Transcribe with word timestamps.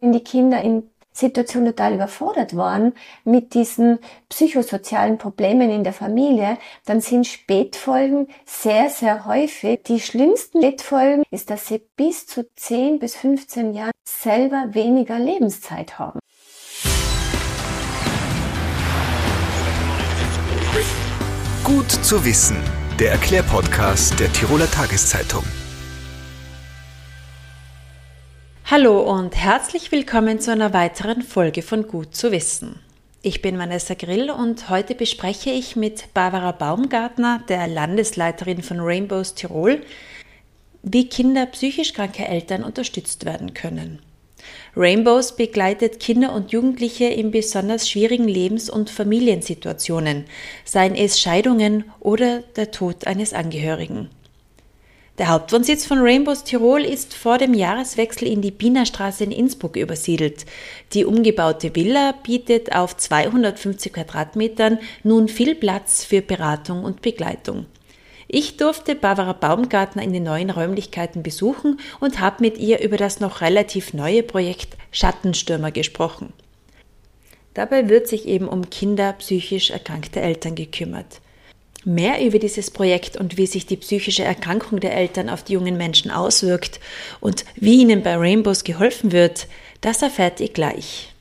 Wenn 0.00 0.12
die 0.12 0.24
Kinder 0.24 0.62
in 0.62 0.88
Situation 1.12 1.66
total 1.66 1.94
überfordert 1.94 2.56
waren 2.56 2.94
mit 3.24 3.52
diesen 3.52 3.98
psychosozialen 4.30 5.18
Problemen 5.18 5.70
in 5.70 5.84
der 5.84 5.92
Familie, 5.92 6.56
dann 6.86 7.02
sind 7.02 7.26
Spätfolgen 7.26 8.28
sehr, 8.46 8.88
sehr 8.88 9.26
häufig. 9.26 9.82
Die 9.82 10.00
schlimmsten 10.00 10.62
Spätfolgen 10.62 11.24
ist, 11.30 11.50
dass 11.50 11.66
sie 11.66 11.82
bis 11.96 12.26
zu 12.26 12.48
10 12.54 13.00
bis 13.00 13.16
15 13.16 13.74
Jahren 13.74 13.90
selber 14.04 14.68
weniger 14.70 15.18
Lebenszeit 15.18 15.98
haben. 15.98 16.20
Gut 21.64 21.90
zu 21.90 22.24
wissen, 22.24 22.56
der 22.98 23.10
Erklärpodcast 23.10 24.18
der 24.18 24.32
Tiroler 24.32 24.70
Tageszeitung. 24.70 25.44
Hallo 28.70 29.00
und 29.00 29.34
herzlich 29.34 29.90
willkommen 29.90 30.38
zu 30.38 30.52
einer 30.52 30.72
weiteren 30.72 31.22
Folge 31.22 31.60
von 31.60 31.88
Gut 31.88 32.14
zu 32.14 32.30
wissen. 32.30 32.78
Ich 33.20 33.42
bin 33.42 33.58
Vanessa 33.58 33.94
Grill 33.94 34.30
und 34.30 34.70
heute 34.70 34.94
bespreche 34.94 35.50
ich 35.50 35.74
mit 35.74 36.14
Barbara 36.14 36.52
Baumgartner, 36.52 37.42
der 37.48 37.66
Landesleiterin 37.66 38.62
von 38.62 38.78
Rainbows 38.78 39.34
Tirol, 39.34 39.80
wie 40.84 41.08
Kinder 41.08 41.46
psychisch 41.46 41.94
kranke 41.94 42.28
Eltern 42.28 42.62
unterstützt 42.62 43.24
werden 43.24 43.54
können. 43.54 43.98
Rainbows 44.76 45.34
begleitet 45.34 45.98
Kinder 45.98 46.32
und 46.32 46.52
Jugendliche 46.52 47.06
in 47.06 47.32
besonders 47.32 47.90
schwierigen 47.90 48.28
Lebens- 48.28 48.70
und 48.70 48.88
Familiensituationen, 48.88 50.26
seien 50.64 50.94
es 50.94 51.18
Scheidungen 51.18 51.86
oder 51.98 52.44
der 52.54 52.70
Tod 52.70 53.08
eines 53.08 53.32
Angehörigen. 53.32 54.10
Der 55.20 55.28
Hauptwohnsitz 55.28 55.84
von 55.84 55.98
Rainbows 55.98 56.44
Tirol 56.44 56.82
ist 56.82 57.12
vor 57.12 57.36
dem 57.36 57.52
Jahreswechsel 57.52 58.26
in 58.26 58.40
die 58.40 58.50
Bienerstraße 58.50 59.22
in 59.22 59.32
Innsbruck 59.32 59.76
übersiedelt. 59.76 60.46
Die 60.94 61.04
umgebaute 61.04 61.76
Villa 61.76 62.14
bietet 62.22 62.74
auf 62.74 62.96
250 62.96 63.92
Quadratmetern 63.92 64.78
nun 65.02 65.28
viel 65.28 65.54
Platz 65.54 66.04
für 66.04 66.22
Beratung 66.22 66.84
und 66.84 67.02
Begleitung. 67.02 67.66
Ich 68.28 68.56
durfte 68.56 68.94
Barbara 68.94 69.34
Baumgartner 69.34 70.02
in 70.02 70.14
den 70.14 70.22
neuen 70.22 70.48
Räumlichkeiten 70.48 71.22
besuchen 71.22 71.80
und 72.00 72.18
habe 72.20 72.36
mit 72.40 72.56
ihr 72.56 72.80
über 72.80 72.96
das 72.96 73.20
noch 73.20 73.42
relativ 73.42 73.92
neue 73.92 74.22
Projekt 74.22 74.78
Schattenstürmer 74.90 75.70
gesprochen. 75.70 76.32
Dabei 77.52 77.90
wird 77.90 78.08
sich 78.08 78.26
eben 78.26 78.48
um 78.48 78.70
Kinder 78.70 79.12
psychisch 79.18 79.68
erkrankte 79.68 80.22
Eltern 80.22 80.54
gekümmert. 80.54 81.20
Mehr 81.84 82.24
über 82.24 82.38
dieses 82.38 82.70
Projekt 82.70 83.16
und 83.16 83.38
wie 83.38 83.46
sich 83.46 83.64
die 83.64 83.76
psychische 83.76 84.22
Erkrankung 84.22 84.80
der 84.80 84.94
Eltern 84.94 85.30
auf 85.30 85.42
die 85.42 85.54
jungen 85.54 85.78
Menschen 85.78 86.10
auswirkt 86.10 86.78
und 87.20 87.44
wie 87.56 87.80
ihnen 87.80 88.02
bei 88.02 88.16
Rainbows 88.16 88.64
geholfen 88.64 89.12
wird, 89.12 89.46
das 89.80 90.02
erfährt 90.02 90.40
ihr 90.40 90.50
gleich. 90.50 91.14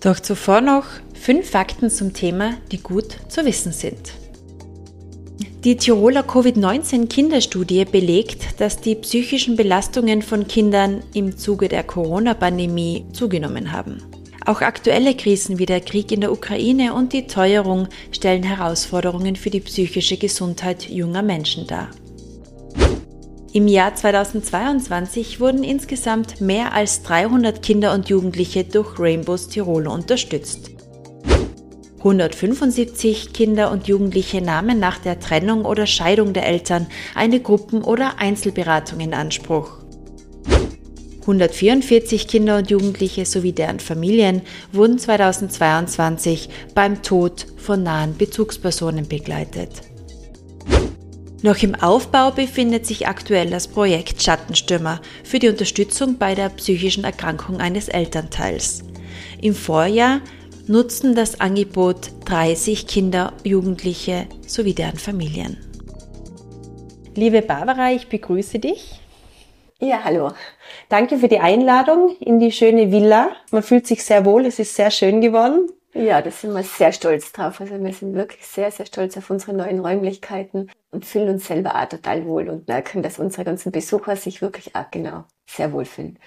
Doch 0.00 0.20
zuvor 0.20 0.60
noch 0.60 0.84
fünf 1.14 1.50
Fakten 1.50 1.90
zum 1.90 2.12
Thema, 2.12 2.54
die 2.70 2.78
gut 2.78 3.16
zu 3.28 3.44
wissen 3.44 3.72
sind. 3.72 4.12
Die 5.64 5.78
Tiroler 5.78 6.22
Covid-19-Kinderstudie 6.22 7.86
belegt, 7.86 8.60
dass 8.60 8.82
die 8.82 8.96
psychischen 8.96 9.56
Belastungen 9.56 10.20
von 10.20 10.46
Kindern 10.46 11.02
im 11.14 11.38
Zuge 11.38 11.68
der 11.68 11.82
Corona-Pandemie 11.82 13.06
zugenommen 13.14 13.72
haben. 13.72 14.02
Auch 14.46 14.60
aktuelle 14.60 15.16
Krisen 15.16 15.58
wie 15.58 15.66
der 15.66 15.80
Krieg 15.80 16.12
in 16.12 16.20
der 16.20 16.30
Ukraine 16.30 16.92
und 16.92 17.14
die 17.14 17.26
Teuerung 17.26 17.88
stellen 18.12 18.42
Herausforderungen 18.42 19.36
für 19.36 19.48
die 19.48 19.60
psychische 19.60 20.18
Gesundheit 20.18 20.88
junger 20.90 21.22
Menschen 21.22 21.66
dar. 21.66 21.88
Im 23.54 23.68
Jahr 23.68 23.94
2022 23.94 25.40
wurden 25.40 25.64
insgesamt 25.64 26.40
mehr 26.40 26.74
als 26.74 27.02
300 27.04 27.62
Kinder 27.62 27.94
und 27.94 28.08
Jugendliche 28.08 28.64
durch 28.64 28.98
Rainbows 28.98 29.48
Tirol 29.48 29.86
unterstützt. 29.86 30.72
175 31.98 33.32
Kinder 33.32 33.70
und 33.70 33.86
Jugendliche 33.86 34.42
nahmen 34.42 34.78
nach 34.78 34.98
der 34.98 35.20
Trennung 35.20 35.64
oder 35.64 35.86
Scheidung 35.86 36.34
der 36.34 36.46
Eltern 36.46 36.86
eine 37.14 37.40
Gruppen- 37.40 37.82
oder 37.82 38.18
Einzelberatung 38.18 39.00
in 39.00 39.14
Anspruch. 39.14 39.83
144 41.24 42.28
Kinder 42.28 42.58
und 42.58 42.70
Jugendliche 42.70 43.24
sowie 43.24 43.52
deren 43.52 43.80
Familien 43.80 44.42
wurden 44.72 44.98
2022 44.98 46.50
beim 46.74 47.02
Tod 47.02 47.46
von 47.56 47.82
nahen 47.82 48.14
Bezugspersonen 48.16 49.08
begleitet. 49.08 49.70
Noch 51.40 51.62
im 51.62 51.74
Aufbau 51.74 52.30
befindet 52.30 52.86
sich 52.86 53.08
aktuell 53.08 53.48
das 53.48 53.68
Projekt 53.68 54.22
Schattenstürmer 54.22 55.00
für 55.24 55.38
die 55.38 55.48
Unterstützung 55.48 56.18
bei 56.18 56.34
der 56.34 56.50
psychischen 56.50 57.04
Erkrankung 57.04 57.58
eines 57.58 57.88
Elternteils. 57.88 58.82
Im 59.40 59.54
Vorjahr 59.54 60.20
nutzten 60.66 61.14
das 61.14 61.40
Angebot 61.40 62.10
30 62.26 62.86
Kinder, 62.86 63.32
Jugendliche 63.44 64.26
sowie 64.46 64.74
deren 64.74 64.98
Familien. 64.98 65.56
Liebe 67.14 67.40
Barbara, 67.40 67.92
ich 67.92 68.08
begrüße 68.08 68.58
dich. 68.58 69.00
Ja, 69.80 70.04
hallo. 70.04 70.30
Danke 70.88 71.18
für 71.18 71.28
die 71.28 71.40
Einladung 71.40 72.16
in 72.20 72.38
die 72.38 72.52
schöne 72.52 72.92
Villa. 72.92 73.30
Man 73.50 73.62
fühlt 73.62 73.86
sich 73.86 74.04
sehr 74.04 74.24
wohl, 74.24 74.46
es 74.46 74.58
ist 74.58 74.76
sehr 74.76 74.90
schön 74.90 75.20
geworden. 75.20 75.68
Ja, 75.92 76.22
da 76.22 76.30
sind 76.30 76.52
wir 76.54 76.62
sehr 76.62 76.92
stolz 76.92 77.32
drauf. 77.32 77.60
Also 77.60 77.82
wir 77.82 77.92
sind 77.92 78.14
wirklich 78.14 78.46
sehr, 78.46 78.70
sehr 78.70 78.86
stolz 78.86 79.16
auf 79.16 79.30
unsere 79.30 79.52
neuen 79.52 79.80
Räumlichkeiten 79.80 80.70
und 80.90 81.04
fühlen 81.04 81.28
uns 81.28 81.46
selber 81.46 81.76
auch 81.76 81.88
total 81.88 82.24
wohl 82.24 82.48
und 82.48 82.66
merken, 82.66 83.02
dass 83.02 83.18
unsere 83.18 83.44
ganzen 83.44 83.72
Besucher 83.72 84.16
sich 84.16 84.42
wirklich 84.42 84.74
auch 84.74 84.90
genau 84.90 85.24
sehr 85.48 85.72
wohl 85.72 85.84
fühlen. 85.84 86.18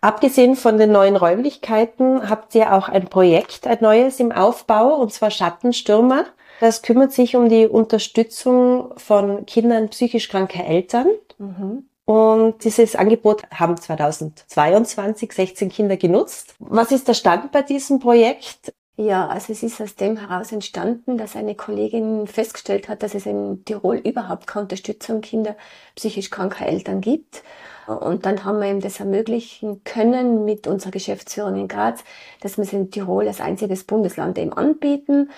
Abgesehen 0.00 0.56
von 0.56 0.78
den 0.78 0.90
neuen 0.90 1.14
Räumlichkeiten 1.14 2.28
habt 2.28 2.54
ihr 2.56 2.72
auch 2.72 2.88
ein 2.88 3.06
Projekt, 3.06 3.68
ein 3.68 3.78
neues 3.80 4.18
im 4.18 4.32
Aufbau, 4.32 4.96
und 4.96 5.12
zwar 5.12 5.30
Schattenstürmer. 5.30 6.24
Das 6.60 6.82
kümmert 6.82 7.12
sich 7.12 7.36
um 7.36 7.48
die 7.48 7.68
Unterstützung 7.68 8.94
von 8.96 9.46
Kindern 9.46 9.90
psychisch 9.90 10.28
kranker 10.28 10.64
Eltern. 10.64 11.06
Mhm. 11.38 11.88
Und 12.04 12.64
dieses 12.64 12.96
Angebot 12.96 13.42
haben 13.52 13.76
2022 13.76 15.32
16 15.32 15.68
Kinder 15.68 15.96
genutzt. 15.96 16.54
Was 16.58 16.90
ist 16.90 17.06
der 17.06 17.14
Stand 17.14 17.52
bei 17.52 17.62
diesem 17.62 18.00
Projekt? 18.00 18.72
Ja, 18.96 19.28
also 19.28 19.52
es 19.52 19.62
ist 19.62 19.80
aus 19.80 19.94
dem 19.94 20.18
heraus 20.18 20.52
entstanden, 20.52 21.16
dass 21.16 21.34
eine 21.34 21.54
Kollegin 21.54 22.26
festgestellt 22.26 22.88
hat, 22.88 23.02
dass 23.02 23.14
es 23.14 23.24
in 23.24 23.64
Tirol 23.64 23.96
überhaupt 23.96 24.46
keine 24.46 24.64
Unterstützung 24.64 25.22
Kinder 25.22 25.56
psychisch 25.96 26.28
kranker 26.28 26.66
Eltern 26.66 27.00
gibt. 27.00 27.42
Und 27.86 28.26
dann 28.26 28.44
haben 28.44 28.60
wir 28.60 28.70
ihm 28.70 28.80
das 28.80 29.00
ermöglichen 29.00 29.82
können 29.84 30.44
mit 30.44 30.66
unserer 30.66 30.90
Geschäftsführung 30.90 31.56
in 31.56 31.68
Graz, 31.68 32.04
dass 32.40 32.58
wir 32.58 32.64
es 32.64 32.72
in 32.72 32.90
Tirol 32.90 33.26
als 33.26 33.40
einziges 33.40 33.84
Bundesland 33.84 34.38
eben 34.38 34.52
anbieten, 34.52 35.30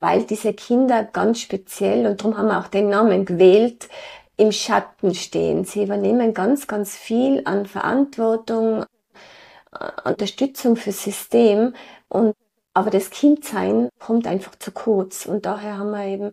weil 0.00 0.22
diese 0.22 0.54
Kinder 0.54 1.02
ganz 1.04 1.40
speziell, 1.40 2.06
und 2.06 2.20
darum 2.20 2.38
haben 2.38 2.48
wir 2.48 2.60
auch 2.60 2.68
den 2.68 2.88
Namen 2.88 3.24
gewählt, 3.24 3.88
im 4.36 4.52
Schatten 4.52 5.14
stehen. 5.14 5.64
Sie 5.64 5.84
übernehmen 5.84 6.34
ganz, 6.34 6.66
ganz 6.66 6.96
viel 6.96 7.42
an 7.44 7.66
Verantwortung, 7.66 8.84
äh, 9.72 10.08
Unterstützung 10.08 10.76
fürs 10.76 11.02
System 11.02 11.74
und 12.08 12.34
aber 12.76 12.90
das 12.90 13.10
Kindsein 13.10 13.88
kommt 14.00 14.26
einfach 14.26 14.56
zu 14.56 14.72
kurz 14.72 15.26
und 15.26 15.46
daher 15.46 15.78
haben 15.78 15.92
wir 15.92 16.06
eben 16.06 16.32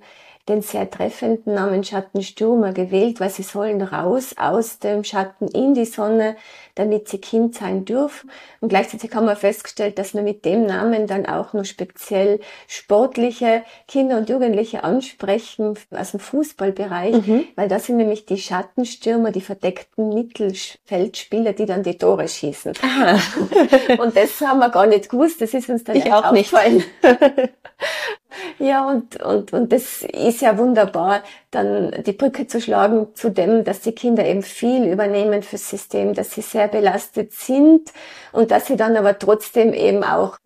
den 0.49 0.61
sehr 0.61 0.89
treffenden 0.89 1.53
Namen 1.53 1.83
Schattenstürmer 1.83 2.73
gewählt, 2.73 3.19
weil 3.19 3.29
sie 3.29 3.43
sollen 3.43 3.81
raus 3.81 4.35
aus 4.37 4.79
dem 4.79 5.03
Schatten 5.03 5.47
in 5.47 5.73
die 5.73 5.85
Sonne, 5.85 6.35
damit 6.75 7.07
sie 7.09 7.19
Kind 7.19 7.55
sein 7.55 7.85
dürfen. 7.85 8.31
Und 8.59 8.69
gleichzeitig 8.69 9.13
haben 9.13 9.25
wir 9.25 9.35
festgestellt, 9.35 9.99
dass 9.99 10.13
wir 10.13 10.21
mit 10.21 10.45
dem 10.45 10.65
Namen 10.65 11.07
dann 11.07 11.25
auch 11.25 11.53
nur 11.53 11.65
speziell 11.65 12.39
sportliche 12.67 13.63
Kinder 13.87 14.17
und 14.17 14.29
Jugendliche 14.29 14.83
ansprechen 14.83 15.77
aus 15.91 16.11
dem 16.11 16.19
Fußballbereich, 16.19 17.27
mhm. 17.27 17.45
weil 17.55 17.67
das 17.67 17.85
sind 17.85 17.97
nämlich 17.97 18.25
die 18.25 18.37
Schattenstürmer, 18.37 19.31
die 19.31 19.41
verdeckten 19.41 20.09
Mittelfeldspieler, 20.09 21.53
die 21.53 21.65
dann 21.65 21.83
die 21.83 21.97
Tore 21.97 22.27
schießen. 22.27 22.73
und 23.99 24.15
das 24.15 24.41
haben 24.41 24.59
wir 24.59 24.69
gar 24.69 24.87
nicht 24.87 25.09
gewusst, 25.09 25.41
das 25.41 25.53
ist 25.53 25.69
uns 25.69 25.83
dann 25.83 25.95
ich 25.97 26.11
auch 26.11 26.31
nicht. 26.31 26.51
Ja, 28.59 28.87
und, 28.87 29.21
und, 29.21 29.53
und 29.53 29.73
das 29.73 30.03
ist 30.03 30.41
ja 30.41 30.57
wunderbar, 30.57 31.23
dann 31.51 32.03
die 32.05 32.13
Brücke 32.13 32.47
zu 32.47 32.61
schlagen 32.61 33.07
zu 33.15 33.29
dem, 33.29 33.63
dass 33.63 33.81
die 33.81 33.93
Kinder 33.93 34.25
eben 34.25 34.43
viel 34.43 34.85
übernehmen 34.85 35.43
fürs 35.43 35.69
System, 35.69 36.13
dass 36.13 36.31
sie 36.31 36.41
sehr 36.41 36.67
belastet 36.67 37.33
sind 37.33 37.91
und 38.31 38.51
dass 38.51 38.67
sie 38.67 38.77
dann 38.77 38.95
aber 38.95 39.19
trotzdem 39.19 39.73
eben 39.73 40.03
auch 40.03 40.37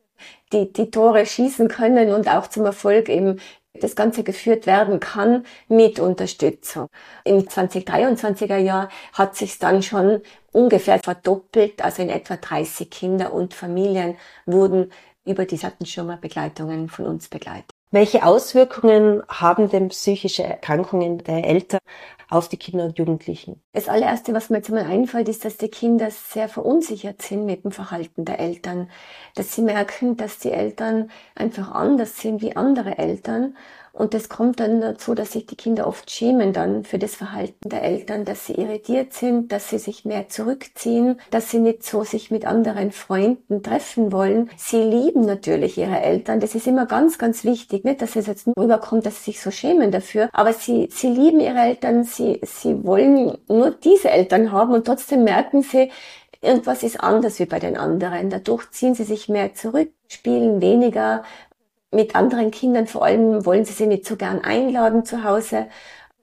die, 0.53 0.71
die 0.71 0.91
Tore 0.91 1.25
schießen 1.25 1.67
können 1.67 2.13
und 2.13 2.27
auch 2.29 2.47
zum 2.47 2.65
Erfolg 2.65 3.09
eben 3.09 3.39
das 3.81 3.95
Ganze 3.95 4.23
geführt 4.23 4.67
werden 4.67 4.99
kann 4.99 5.45
mit 5.67 5.99
Unterstützung. 5.99 6.87
Im 7.23 7.41
2023er 7.41 8.57
Jahr 8.57 8.89
hat 9.13 9.35
sich 9.35 9.59
dann 9.59 9.83
schon 9.83 10.21
ungefähr 10.51 10.99
verdoppelt, 10.99 11.83
also 11.83 12.01
in 12.01 12.09
etwa 12.09 12.37
30 12.37 12.89
Kinder 12.89 13.33
und 13.33 13.53
Familien 13.53 14.15
wurden 14.45 14.91
über 15.25 15.45
die 15.45 15.57
Sattenschirmer 15.57 16.17
Begleitungen 16.17 16.87
von 16.87 17.05
uns 17.05 17.27
begleitet. 17.27 17.74
Welche 17.95 18.25
Auswirkungen 18.25 19.23
haben 19.29 19.69
denn 19.69 19.87
psychische 19.87 20.43
Erkrankungen 20.43 21.19
der 21.19 21.45
Eltern 21.45 21.79
auf 22.29 22.49
die 22.49 22.57
Kinder 22.57 22.83
und 22.83 22.97
Jugendlichen? 22.97 23.61
Das 23.71 23.87
allererste, 23.87 24.33
was 24.33 24.49
mir 24.49 24.57
jetzt 24.57 24.69
mal 24.69 24.83
einfällt, 24.83 25.29
ist, 25.29 25.45
dass 25.45 25.55
die 25.55 25.69
Kinder 25.69 26.11
sehr 26.11 26.49
verunsichert 26.49 27.21
sind 27.21 27.45
mit 27.45 27.63
dem 27.63 27.71
Verhalten 27.71 28.25
der 28.25 28.41
Eltern. 28.41 28.89
Dass 29.35 29.55
sie 29.55 29.61
merken, 29.61 30.17
dass 30.17 30.39
die 30.39 30.51
Eltern 30.51 31.09
einfach 31.35 31.71
anders 31.71 32.17
sind 32.17 32.41
wie 32.41 32.57
andere 32.57 32.97
Eltern 32.97 33.55
und 33.97 34.13
das 34.13 34.27
kommt 34.27 34.59
dann 34.59 34.81
dazu, 34.81 35.15
dass 35.15 35.31
sich 35.31 35.45
die 35.45 35.55
Kinder 35.55 35.87
oft 35.87 36.11
schämen 36.11 36.51
dann 36.51 36.83
für 36.83 36.99
das 36.99 37.15
Verhalten 37.15 37.69
der 37.69 37.81
Eltern, 37.81 38.25
dass 38.25 38.45
sie 38.45 38.55
irritiert 38.55 39.13
sind, 39.13 39.53
dass 39.53 39.69
sie 39.69 39.77
sich 39.77 40.03
mehr 40.03 40.27
zurückziehen, 40.27 41.21
dass 41.31 41.49
sie 41.49 41.59
nicht 41.59 41.83
so 41.83 42.03
sich 42.03 42.29
mit 42.29 42.45
anderen 42.45 42.91
Freunden 42.91 43.63
treffen 43.63 44.11
wollen. 44.11 44.49
Sie 44.57 44.81
lieben 44.81 45.21
natürlich 45.25 45.77
ihre 45.77 46.01
Eltern. 46.01 46.41
Das 46.41 46.55
ist 46.55 46.67
immer 46.67 46.85
ganz, 46.87 47.17
ganz 47.17 47.45
wichtig, 47.45 47.85
nicht, 47.85 48.01
dass 48.01 48.17
es 48.17 48.27
jetzt 48.27 48.47
rüberkommt, 48.59 49.05
dass 49.05 49.23
sie 49.23 49.31
sich 49.31 49.41
so 49.41 49.49
schämen 49.49 49.91
dafür. 49.91 50.29
Aber 50.33 50.51
sie, 50.51 50.89
sie 50.91 51.07
lieben 51.07 51.39
ihre 51.39 51.59
Eltern. 51.59 52.03
Sie, 52.03 52.41
sie 52.43 52.83
wollen 52.83 53.37
nur 53.47 53.71
diese 53.71 54.09
Eltern 54.09 54.51
haben 54.51 54.73
und 54.73 54.85
trotzdem 54.85 55.23
merken 55.23 55.61
sie, 55.61 55.89
irgendwas 56.41 56.83
ist 56.83 56.99
anders 56.99 57.39
wie 57.39 57.45
bei 57.45 57.59
den 57.59 57.77
anderen. 57.77 58.29
Dadurch 58.29 58.69
ziehen 58.71 58.93
sie 58.93 59.05
sich 59.05 59.29
mehr 59.29 59.53
zurück, 59.53 59.91
spielen 60.09 60.59
weniger, 60.59 61.23
mit 61.95 62.15
anderen 62.15 62.51
Kindern 62.51 62.87
vor 62.87 63.05
allem 63.05 63.45
wollen 63.45 63.65
sie 63.65 63.73
sie 63.73 63.87
nicht 63.87 64.05
so 64.05 64.15
gern 64.17 64.43
einladen 64.43 65.05
zu 65.05 65.23
Hause, 65.23 65.67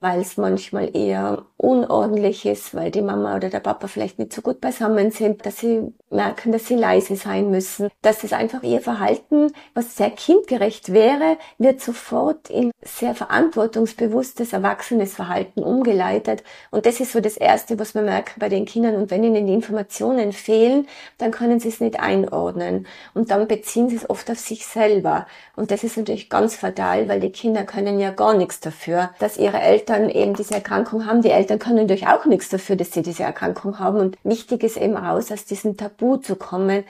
weil 0.01 0.21
es 0.21 0.37
manchmal 0.37 0.95
eher 0.97 1.47
unordentlich 1.63 2.45
ist, 2.45 2.75
weil 2.75 2.91
die 2.91 3.03
Mama 3.03 3.37
oder 3.37 3.49
der 3.49 3.61
Papa 3.61 3.87
vielleicht 3.87 4.19
nicht 4.19 4.33
so 4.33 4.43
gut 4.43 4.61
beisammen 4.61 5.13
sind, 5.13 5.47
dass 5.47 5.59
sie 5.59 5.93
merken, 6.11 6.53
dass 6.53 6.67
sie 6.67 6.75
leise 6.75 7.17
sein 7.17 7.51
müssen, 7.51 7.89
dass 8.03 8.25
es 8.25 8.33
einfach 8.33 8.63
ihr 8.63 8.81
Verhalten, 8.81 9.53
was 9.73 9.97
sehr 9.97 10.11
kindgerecht 10.11 10.93
wäre, 10.93 11.39
wird 11.59 11.81
sofort 11.81 12.51
in 12.51 12.73
sehr 12.83 13.15
verantwortungsbewusstes, 13.15 14.53
erwachsenes 14.53 15.15
Verhalten 15.15 15.63
umgeleitet. 15.63 16.43
Und 16.71 16.85
das 16.85 17.01
ist 17.01 17.13
so 17.13 17.21
das 17.21 17.37
Erste, 17.37 17.79
was 17.79 17.95
wir 17.95 18.03
merken 18.03 18.41
bei 18.41 18.49
den 18.49 18.65
Kindern. 18.65 18.97
Und 18.97 19.11
wenn 19.11 19.23
ihnen 19.23 19.47
die 19.47 19.55
Informationen 19.55 20.33
fehlen, 20.33 20.89
dann 21.19 21.31
können 21.31 21.61
sie 21.61 21.69
es 21.69 21.81
nicht 21.81 22.01
einordnen. 22.01 22.87
Und 23.15 23.31
dann 23.31 23.47
beziehen 23.47 23.89
sie 23.89 23.97
es 23.97 24.11
oft 24.11 24.31
auf 24.31 24.39
sich 24.39 24.67
selber. 24.67 25.27
Und 25.55 25.71
das 25.71 25.85
ist 25.85 25.97
natürlich 25.97 26.29
ganz 26.29 26.57
fatal, 26.57 27.09
weil 27.09 27.21
die 27.21 27.31
Kinder 27.31 27.63
können 27.63 28.01
ja 28.01 28.11
gar 28.11 28.35
nichts 28.35 28.59
dafür, 28.61 29.11
dass 29.21 29.37
ihre 29.37 29.61
Eltern 29.61 30.11
eben 30.11 30.35
diese 30.35 30.55
Erkrankung 30.55 31.07
haben. 31.07 31.23
Die 31.23 31.31
Eltern 31.31 31.52
Eltern 31.53 31.59
können 31.59 31.77
natürlich 31.83 32.07
auch 32.07 32.25
nichts 32.25 32.49
dafür, 32.49 32.77
dass 32.77 32.93
sie 32.93 33.03
diese 33.03 33.25
Erkrankung 33.25 33.79
haben. 33.79 33.99
Und 33.99 34.19
wichtig 34.25 34.63
ist 34.63 34.77
eben 34.77 34.97
raus, 34.97 35.31
aus 35.31 35.45
diesem 35.45 35.77
Tabu 35.77 36.17
zu 36.17 36.37
kommen, 36.37 36.85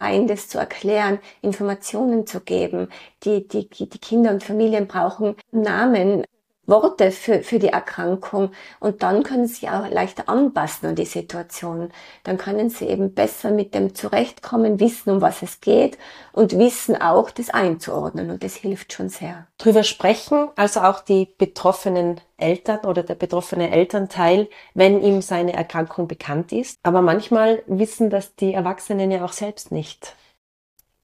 eines 0.00 0.48
zu 0.48 0.58
erklären, 0.58 1.18
Informationen 1.42 2.26
zu 2.26 2.40
geben. 2.40 2.88
Die, 3.24 3.46
die, 3.46 3.68
die 3.68 3.98
Kinder 3.98 4.30
und 4.30 4.44
Familien 4.44 4.86
brauchen 4.86 5.36
Namen, 5.50 6.24
Worte 6.68 7.10
für, 7.10 7.42
für 7.42 7.58
die 7.58 7.68
Erkrankung 7.68 8.50
und 8.78 9.02
dann 9.02 9.22
können 9.22 9.48
sie 9.48 9.68
auch 9.68 9.88
leichter 9.88 10.28
anpassen 10.28 10.90
an 10.90 10.94
die 10.94 11.06
Situation. 11.06 11.90
Dann 12.24 12.38
können 12.38 12.70
sie 12.70 12.86
eben 12.86 13.14
besser 13.14 13.50
mit 13.50 13.74
dem 13.74 13.94
zurechtkommen, 13.94 14.78
wissen, 14.78 15.10
um 15.10 15.20
was 15.20 15.42
es 15.42 15.60
geht 15.60 15.98
und 16.32 16.58
wissen 16.58 17.00
auch, 17.00 17.30
das 17.30 17.50
einzuordnen 17.50 18.30
und 18.30 18.44
das 18.44 18.54
hilft 18.54 18.92
schon 18.92 19.08
sehr. 19.08 19.46
Drüber 19.56 19.82
sprechen, 19.82 20.50
also 20.56 20.80
auch 20.80 21.00
die 21.00 21.28
betroffenen 21.38 22.20
Eltern 22.36 22.80
oder 22.80 23.02
der 23.02 23.14
betroffene 23.14 23.70
Elternteil, 23.70 24.48
wenn 24.74 25.02
ihm 25.02 25.22
seine 25.22 25.54
Erkrankung 25.54 26.06
bekannt 26.06 26.52
ist. 26.52 26.78
Aber 26.82 27.02
manchmal 27.02 27.62
wissen 27.66 28.10
das 28.10 28.36
die 28.36 28.52
Erwachsenen 28.52 29.10
ja 29.10 29.24
auch 29.24 29.32
selbst 29.32 29.72
nicht. 29.72 30.14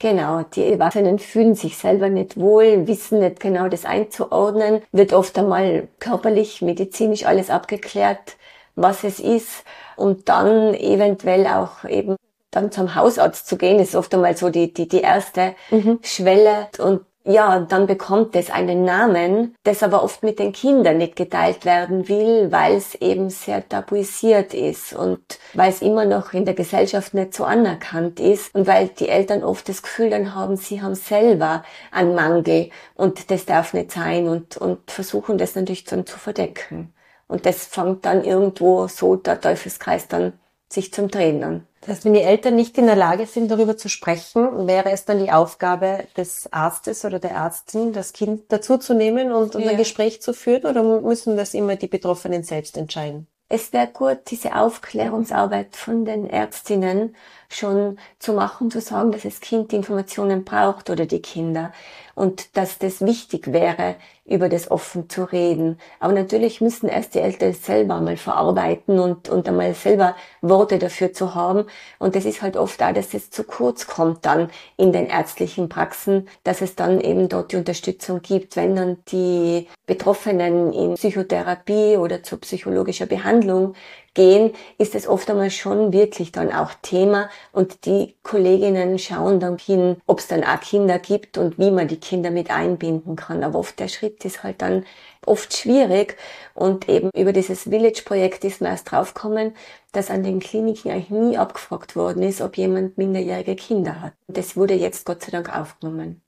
Genau, 0.04 0.42
die 0.42 0.70
Erwachsenen 0.70 1.18
fühlen 1.18 1.54
sich 1.54 1.78
selber 1.78 2.10
nicht 2.10 2.38
wohl, 2.38 2.86
wissen 2.86 3.20
nicht 3.20 3.40
genau 3.40 3.68
das 3.68 3.86
einzuordnen, 3.86 4.82
wird 4.92 5.14
oft 5.14 5.38
einmal 5.38 5.88
körperlich, 5.98 6.60
medizinisch 6.60 7.24
alles 7.24 7.48
abgeklärt, 7.48 8.36
was 8.74 9.02
es 9.02 9.18
ist. 9.18 9.64
Und 9.96 10.28
dann 10.28 10.74
eventuell 10.74 11.46
auch 11.46 11.86
eben 11.88 12.16
dann 12.50 12.70
zum 12.70 12.94
Hausarzt 12.94 13.46
zu 13.46 13.56
gehen, 13.56 13.78
ist 13.78 13.94
oft 13.94 14.12
einmal 14.12 14.36
so 14.36 14.50
die, 14.50 14.74
die, 14.74 14.88
die 14.88 15.00
erste 15.00 15.54
mhm. 15.70 16.00
Schwelle. 16.02 16.68
Und 16.80 17.06
ja, 17.26 17.60
dann 17.60 17.86
bekommt 17.86 18.36
es 18.36 18.50
einen 18.50 18.84
Namen, 18.84 19.54
das 19.64 19.82
aber 19.82 20.02
oft 20.02 20.22
mit 20.22 20.38
den 20.38 20.52
Kindern 20.52 20.98
nicht 20.98 21.16
geteilt 21.16 21.64
werden 21.64 22.06
will, 22.08 22.52
weil 22.52 22.76
es 22.76 22.94
eben 22.96 23.30
sehr 23.30 23.66
tabuisiert 23.66 24.52
ist 24.52 24.92
und 24.92 25.20
weil 25.54 25.70
es 25.70 25.80
immer 25.80 26.04
noch 26.04 26.34
in 26.34 26.44
der 26.44 26.52
Gesellschaft 26.52 27.14
nicht 27.14 27.32
so 27.32 27.44
anerkannt 27.44 28.20
ist 28.20 28.54
und 28.54 28.66
weil 28.66 28.88
die 28.88 29.08
Eltern 29.08 29.42
oft 29.42 29.66
das 29.68 29.82
Gefühl 29.82 30.10
dann 30.10 30.34
haben, 30.34 30.56
sie 30.56 30.82
haben 30.82 30.94
selber 30.94 31.64
einen 31.90 32.14
Mangel 32.14 32.68
und 32.94 33.30
das 33.30 33.46
darf 33.46 33.72
nicht 33.72 33.92
sein 33.92 34.28
und, 34.28 34.58
und 34.58 34.90
versuchen 34.90 35.38
das 35.38 35.54
natürlich 35.54 35.84
dann 35.84 36.06
zu 36.06 36.18
verdecken. 36.18 36.92
Und 37.26 37.46
das 37.46 37.64
fängt 37.66 38.04
dann 38.04 38.22
irgendwo 38.22 38.86
so 38.86 39.16
der 39.16 39.40
Teufelskreis 39.40 40.08
dann 40.08 40.34
sich 40.68 40.92
zum 40.92 41.08
Drehen 41.08 41.42
an. 41.42 41.66
Das 41.86 41.96
heißt, 41.96 42.04
wenn 42.06 42.14
die 42.14 42.22
Eltern 42.22 42.56
nicht 42.56 42.78
in 42.78 42.86
der 42.86 42.96
Lage 42.96 43.26
sind, 43.26 43.50
darüber 43.50 43.76
zu 43.76 43.90
sprechen, 43.90 44.66
wäre 44.66 44.90
es 44.90 45.04
dann 45.04 45.22
die 45.22 45.30
Aufgabe 45.30 46.06
des 46.16 46.50
Arztes 46.50 47.04
oder 47.04 47.18
der 47.18 47.32
Ärztin, 47.32 47.92
das 47.92 48.14
Kind 48.14 48.50
dazuzunehmen 48.50 49.32
und, 49.32 49.54
und 49.54 49.62
ja. 49.62 49.72
ein 49.72 49.76
Gespräch 49.76 50.22
zu 50.22 50.32
führen 50.32 50.64
oder 50.64 50.82
müssen 51.02 51.36
das 51.36 51.52
immer 51.52 51.76
die 51.76 51.88
Betroffenen 51.88 52.42
selbst 52.42 52.78
entscheiden? 52.78 53.26
Es 53.50 53.74
wäre 53.74 53.88
gut, 53.88 54.20
diese 54.30 54.56
Aufklärungsarbeit 54.56 55.76
von 55.76 56.06
den 56.06 56.28
Ärztinnen 56.28 57.14
schon 57.50 57.98
zu 58.18 58.32
machen, 58.32 58.70
zu 58.70 58.80
sagen, 58.80 59.12
dass 59.12 59.22
das 59.22 59.40
Kind 59.40 59.70
die 59.70 59.76
Informationen 59.76 60.44
braucht 60.44 60.88
oder 60.88 61.04
die 61.04 61.20
Kinder 61.20 61.70
und 62.14 62.56
dass 62.56 62.78
das 62.78 63.00
wichtig 63.00 63.52
wäre, 63.52 63.96
über 64.26 64.48
das 64.48 64.70
offen 64.70 65.10
zu 65.10 65.24
reden. 65.24 65.78
Aber 66.00 66.12
natürlich 66.14 66.60
müssen 66.60 66.88
erst 66.88 67.14
die 67.14 67.18
Eltern 67.18 67.52
selber 67.52 68.00
mal 68.00 68.16
verarbeiten 68.16 68.98
und, 68.98 69.28
und 69.28 69.46
einmal 69.46 69.74
selber 69.74 70.16
Worte 70.40 70.78
dafür 70.78 71.12
zu 71.12 71.34
haben. 71.34 71.66
Und 71.98 72.16
das 72.16 72.24
ist 72.24 72.40
halt 72.40 72.56
oft 72.56 72.82
auch, 72.82 72.92
dass 72.92 73.12
es 73.12 73.30
zu 73.30 73.44
kurz 73.44 73.86
kommt 73.86 74.24
dann 74.24 74.50
in 74.76 74.92
den 74.92 75.06
ärztlichen 75.06 75.68
Praxen, 75.68 76.28
dass 76.42 76.62
es 76.62 76.74
dann 76.74 77.00
eben 77.00 77.28
dort 77.28 77.52
die 77.52 77.56
Unterstützung 77.56 78.22
gibt, 78.22 78.56
wenn 78.56 78.74
dann 78.74 78.96
die 79.08 79.68
Betroffenen 79.86 80.72
in 80.72 80.94
Psychotherapie 80.94 81.98
oder 81.98 82.22
zur 82.22 82.40
psychologischer 82.40 83.06
Behandlung 83.06 83.74
gehen, 84.14 84.52
ist 84.78 84.94
es 84.94 85.06
oft 85.06 85.28
einmal 85.28 85.50
schon 85.50 85.92
wirklich 85.92 86.32
dann 86.32 86.52
auch 86.52 86.70
Thema 86.82 87.28
und 87.52 87.84
die 87.84 88.14
Kolleginnen 88.22 88.98
schauen 88.98 89.40
dann 89.40 89.58
hin, 89.58 89.96
ob 90.06 90.20
es 90.20 90.28
dann 90.28 90.44
auch 90.44 90.60
Kinder 90.60 90.98
gibt 90.98 91.36
und 91.36 91.58
wie 91.58 91.70
man 91.70 91.88
die 91.88 91.98
Kinder 92.04 92.30
mit 92.30 92.50
einbinden 92.50 93.16
kann. 93.16 93.42
Aber 93.42 93.58
oft 93.58 93.78
der 93.80 93.88
Schritt 93.88 94.24
ist 94.24 94.44
halt 94.44 94.62
dann 94.62 94.84
oft 95.26 95.56
schwierig 95.56 96.16
und 96.54 96.88
eben 96.88 97.10
über 97.14 97.32
dieses 97.32 97.62
Village-Projekt 97.64 98.44
ist 98.44 98.60
man 98.60 98.72
erst 98.72 98.90
draufgekommen, 98.92 99.54
dass 99.92 100.10
an 100.10 100.22
den 100.22 100.38
Kliniken 100.40 100.90
eigentlich 100.90 101.10
nie 101.10 101.38
abgefragt 101.38 101.96
worden 101.96 102.22
ist, 102.22 102.40
ob 102.40 102.56
jemand 102.56 102.98
minderjährige 102.98 103.56
Kinder 103.56 104.00
hat. 104.00 104.12
Das 104.28 104.56
wurde 104.56 104.74
jetzt 104.74 105.06
Gott 105.06 105.22
sei 105.22 105.30
Dank 105.30 105.56
aufgenommen. 105.56 106.20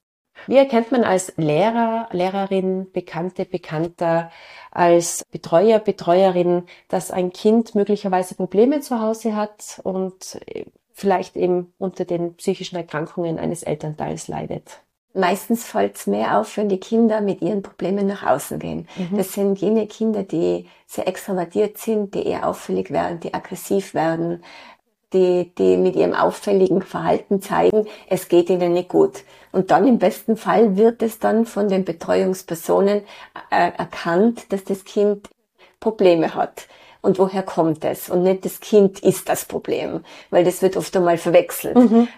Wie 0.46 0.56
erkennt 0.56 0.92
man 0.92 1.02
als 1.02 1.32
Lehrer, 1.36 2.08
Lehrerin, 2.12 2.92
Bekannte, 2.92 3.44
Bekannter, 3.44 4.30
als 4.70 5.24
Betreuer, 5.30 5.78
Betreuerin, 5.78 6.64
dass 6.88 7.10
ein 7.10 7.32
Kind 7.32 7.74
möglicherweise 7.74 8.34
Probleme 8.34 8.80
zu 8.80 9.00
Hause 9.00 9.34
hat 9.34 9.80
und 9.82 10.38
vielleicht 10.92 11.36
eben 11.36 11.72
unter 11.78 12.04
den 12.04 12.34
psychischen 12.36 12.76
Erkrankungen 12.76 13.38
eines 13.38 13.62
Elternteils 13.62 14.28
leidet? 14.28 14.82
Meistens 15.16 15.64
fällt 15.64 15.96
es 15.96 16.06
mehr 16.06 16.38
auf, 16.38 16.56
wenn 16.56 16.68
die 16.68 16.78
Kinder 16.78 17.20
mit 17.20 17.40
ihren 17.40 17.62
Problemen 17.62 18.06
nach 18.06 18.22
außen 18.22 18.58
gehen. 18.58 18.86
Mhm. 18.96 19.16
Das 19.16 19.32
sind 19.32 19.58
jene 19.58 19.86
Kinder, 19.86 20.22
die 20.22 20.68
sehr 20.86 21.08
extrovertiert 21.08 21.78
sind, 21.78 22.14
die 22.14 22.26
eher 22.26 22.46
auffällig 22.46 22.90
werden, 22.90 23.20
die 23.20 23.32
aggressiv 23.32 23.94
werden, 23.94 24.42
die, 25.12 25.54
die 25.56 25.76
mit 25.76 25.96
ihrem 25.96 26.14
auffälligen 26.14 26.82
Verhalten 26.82 27.40
zeigen, 27.40 27.86
es 28.08 28.28
geht 28.28 28.50
ihnen 28.50 28.74
nicht 28.74 28.88
gut. 28.88 29.24
Und 29.52 29.70
dann 29.70 29.86
im 29.86 29.98
besten 29.98 30.36
Fall 30.36 30.76
wird 30.76 31.02
es 31.02 31.18
dann 31.18 31.46
von 31.46 31.68
den 31.68 31.84
Betreuungspersonen 31.84 33.02
äh, 33.50 33.70
erkannt, 33.76 34.52
dass 34.52 34.64
das 34.64 34.84
Kind 34.84 35.30
Probleme 35.80 36.34
hat. 36.34 36.66
Und 37.00 37.18
woher 37.18 37.42
kommt 37.42 37.84
es? 37.84 38.10
Und 38.10 38.24
nicht 38.24 38.44
das 38.44 38.60
Kind 38.60 38.98
ist 39.00 39.28
das 39.28 39.44
Problem, 39.44 40.04
weil 40.30 40.44
das 40.44 40.60
wird 40.60 40.76
oft 40.76 40.94
einmal 40.96 41.18
verwechselt. 41.18 41.76
Mhm. 41.76 42.08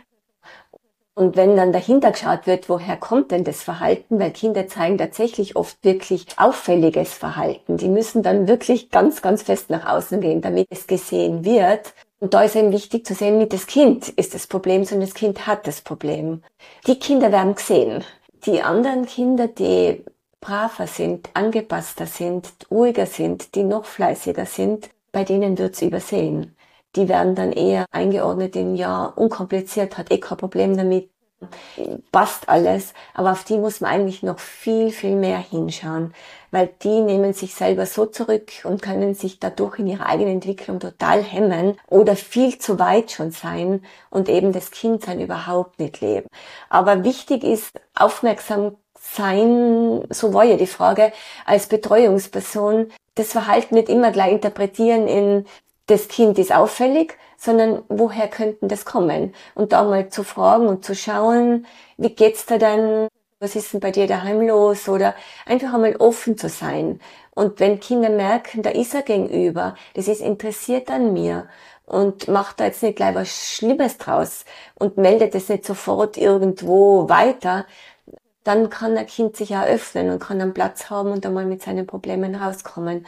Und 1.18 1.34
wenn 1.34 1.56
dann 1.56 1.72
dahinter 1.72 2.12
geschaut 2.12 2.46
wird, 2.46 2.68
woher 2.68 2.96
kommt 2.96 3.32
denn 3.32 3.42
das 3.42 3.60
Verhalten, 3.60 4.20
weil 4.20 4.30
Kinder 4.30 4.68
zeigen 4.68 4.98
tatsächlich 4.98 5.56
oft 5.56 5.76
wirklich 5.82 6.26
auffälliges 6.36 7.12
Verhalten. 7.12 7.76
Die 7.76 7.88
müssen 7.88 8.22
dann 8.22 8.46
wirklich 8.46 8.90
ganz, 8.90 9.20
ganz 9.20 9.42
fest 9.42 9.68
nach 9.68 9.84
außen 9.84 10.20
gehen, 10.20 10.42
damit 10.42 10.68
es 10.70 10.86
gesehen 10.86 11.44
wird. 11.44 11.92
Und 12.20 12.34
da 12.34 12.42
ist 12.42 12.54
eben 12.54 12.70
wichtig 12.70 13.04
zu 13.04 13.14
sehen, 13.14 13.38
nicht 13.38 13.52
das 13.52 13.66
Kind 13.66 14.10
ist 14.10 14.32
das 14.32 14.46
Problem, 14.46 14.84
sondern 14.84 15.08
das 15.08 15.16
Kind 15.16 15.48
hat 15.48 15.66
das 15.66 15.80
Problem. 15.80 16.44
Die 16.86 17.00
Kinder 17.00 17.32
werden 17.32 17.56
gesehen. 17.56 18.04
Die 18.46 18.62
anderen 18.62 19.04
Kinder, 19.04 19.48
die 19.48 20.04
braver 20.40 20.86
sind, 20.86 21.30
angepasster 21.34 22.06
sind, 22.06 22.48
ruhiger 22.70 23.06
sind, 23.06 23.56
die 23.56 23.64
noch 23.64 23.86
fleißiger 23.86 24.46
sind, 24.46 24.88
bei 25.10 25.24
denen 25.24 25.58
wird's 25.58 25.82
übersehen. 25.82 26.54
Die 26.96 27.08
werden 27.08 27.34
dann 27.34 27.52
eher 27.52 27.86
eingeordnet 27.90 28.56
in, 28.56 28.74
ja, 28.76 29.04
unkompliziert, 29.06 29.98
hat 29.98 30.10
eh 30.10 30.18
kein 30.18 30.38
Problem 30.38 30.76
damit. 30.76 31.10
passt 32.10 32.48
alles, 32.48 32.94
aber 33.14 33.32
auf 33.32 33.44
die 33.44 33.58
muss 33.58 33.80
man 33.80 33.92
eigentlich 33.92 34.22
noch 34.22 34.40
viel, 34.40 34.90
viel 34.90 35.14
mehr 35.14 35.38
hinschauen, 35.38 36.12
weil 36.50 36.68
die 36.82 37.00
nehmen 37.00 37.32
sich 37.32 37.54
selber 37.54 37.86
so 37.86 38.06
zurück 38.06 38.50
und 38.64 38.82
können 38.82 39.14
sich 39.14 39.38
dadurch 39.38 39.78
in 39.78 39.86
ihrer 39.86 40.06
eigenen 40.06 40.34
Entwicklung 40.34 40.80
total 40.80 41.22
hemmen 41.22 41.78
oder 41.86 42.16
viel 42.16 42.58
zu 42.58 42.78
weit 42.78 43.12
schon 43.12 43.30
sein 43.30 43.84
und 44.10 44.28
eben 44.28 44.52
das 44.52 44.70
Kindsein 44.70 45.20
überhaupt 45.20 45.78
nicht 45.78 46.00
leben. 46.00 46.26
Aber 46.70 47.04
wichtig 47.04 47.44
ist, 47.44 47.70
aufmerksam 47.94 48.76
sein, 49.00 50.04
so 50.10 50.34
war 50.34 50.44
ja 50.44 50.56
die 50.56 50.66
Frage, 50.66 51.12
als 51.46 51.68
Betreuungsperson, 51.68 52.90
das 53.14 53.32
Verhalten 53.32 53.74
nicht 53.74 53.88
immer 53.88 54.10
gleich 54.12 54.32
interpretieren 54.32 55.06
in, 55.08 55.46
das 55.88 56.08
Kind 56.08 56.38
ist 56.38 56.52
auffällig, 56.54 57.18
sondern 57.36 57.82
woher 57.88 58.28
könnten 58.28 58.68
das 58.68 58.84
kommen? 58.84 59.34
Und 59.54 59.72
da 59.72 59.82
mal 59.84 60.08
zu 60.10 60.22
fragen 60.22 60.68
und 60.68 60.84
zu 60.84 60.94
schauen, 60.94 61.66
wie 61.96 62.14
geht's 62.14 62.46
da 62.46 62.58
denn? 62.58 63.08
Was 63.40 63.54
ist 63.56 63.72
denn 63.72 63.80
bei 63.80 63.90
dir 63.90 64.06
daheim 64.06 64.40
los? 64.46 64.88
Oder 64.88 65.14
einfach 65.46 65.72
einmal 65.74 65.96
offen 65.96 66.36
zu 66.36 66.48
sein. 66.48 67.00
Und 67.34 67.60
wenn 67.60 67.80
Kinder 67.80 68.10
merken, 68.10 68.62
da 68.62 68.70
ist 68.70 68.94
er 68.94 69.02
gegenüber, 69.02 69.74
das 69.94 70.08
ist 70.08 70.20
interessiert 70.20 70.90
an 70.90 71.12
mir 71.12 71.48
und 71.86 72.28
macht 72.28 72.60
da 72.60 72.64
jetzt 72.64 72.82
nicht 72.82 72.96
gleich 72.96 73.14
was 73.14 73.28
Schlimmes 73.28 73.96
draus 73.98 74.44
und 74.74 74.96
meldet 74.98 75.34
es 75.34 75.48
nicht 75.48 75.64
sofort 75.64 76.16
irgendwo 76.16 77.08
weiter, 77.08 77.64
dann 78.44 78.70
kann 78.70 78.96
ein 78.96 79.06
Kind 79.06 79.36
sich 79.36 79.56
auch 79.56 79.66
öffnen 79.66 80.10
und 80.10 80.20
kann 80.20 80.40
einen 80.40 80.54
Platz 80.54 80.90
haben 80.90 81.12
und 81.12 81.24
einmal 81.26 81.46
mit 81.46 81.62
seinen 81.62 81.86
Problemen 81.86 82.34
rauskommen. 82.34 83.06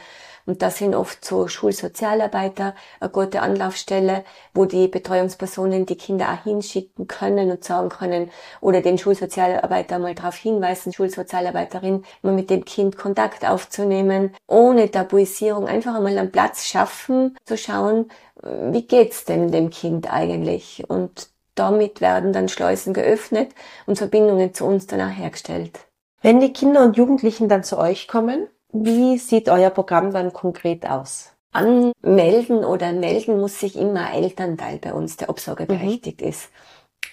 Und 0.51 0.61
das 0.61 0.79
sind 0.79 0.95
oft 0.95 1.23
so 1.23 1.47
Schulsozialarbeiter, 1.47 2.75
eine 2.99 3.09
gute 3.09 3.41
Anlaufstelle, 3.41 4.25
wo 4.53 4.65
die 4.65 4.89
Betreuungspersonen 4.89 5.85
die 5.85 5.95
Kinder 5.95 6.27
auch 6.27 6.43
hinschicken 6.43 7.07
können 7.07 7.51
und 7.51 7.63
sagen 7.63 7.87
können 7.87 8.29
oder 8.59 8.81
den 8.81 8.97
Schulsozialarbeiter 8.97 9.97
mal 9.97 10.13
darauf 10.13 10.35
hinweisen, 10.35 10.91
Schulsozialarbeiterin, 10.91 12.03
mal 12.21 12.33
mit 12.33 12.49
dem 12.49 12.65
Kind 12.65 12.97
Kontakt 12.97 13.47
aufzunehmen, 13.47 14.35
ohne 14.45 14.91
Tabuisierung, 14.91 15.69
einfach 15.69 15.95
einmal 15.95 16.17
einen 16.17 16.33
Platz 16.33 16.65
schaffen, 16.65 17.37
zu 17.45 17.57
schauen, 17.57 18.11
wie 18.43 18.85
geht's 18.85 19.23
denn 19.23 19.53
dem 19.53 19.69
Kind 19.69 20.11
eigentlich? 20.11 20.83
Und 20.89 21.29
damit 21.55 22.01
werden 22.01 22.33
dann 22.33 22.49
Schleusen 22.49 22.93
geöffnet 22.93 23.53
und 23.85 23.99
Verbindungen 23.99 24.53
zu 24.53 24.65
uns 24.65 24.85
danach 24.85 25.17
hergestellt. 25.17 25.79
Wenn 26.21 26.41
die 26.41 26.51
Kinder 26.51 26.83
und 26.83 26.97
Jugendlichen 26.97 27.47
dann 27.47 27.63
zu 27.63 27.77
euch 27.77 28.09
kommen, 28.09 28.49
wie 28.73 29.17
sieht 29.17 29.49
euer 29.49 29.69
Programm 29.69 30.11
dann 30.13 30.33
konkret 30.33 30.85
aus? 30.89 31.33
Anmelden 31.51 32.63
oder 32.63 32.93
melden 32.93 33.39
muss 33.39 33.59
sich 33.59 33.75
immer 33.75 34.07
ein 34.07 34.23
Elternteil 34.23 34.77
bei 34.77 34.93
uns, 34.93 35.17
der 35.17 35.29
obsorgeberechtigt 35.29 36.21
mhm. 36.21 36.27
ist. 36.27 36.49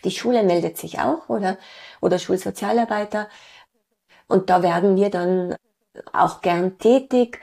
Die 0.04 0.12
Schule 0.12 0.44
meldet 0.44 0.78
sich 0.78 1.00
auch 1.00 1.28
oder, 1.28 1.58
oder 2.00 2.18
Schulsozialarbeiter. 2.18 3.28
Und 4.28 4.50
da 4.50 4.62
werden 4.62 4.96
wir 4.96 5.10
dann 5.10 5.56
auch 6.12 6.40
gern 6.40 6.78
tätig 6.78 7.40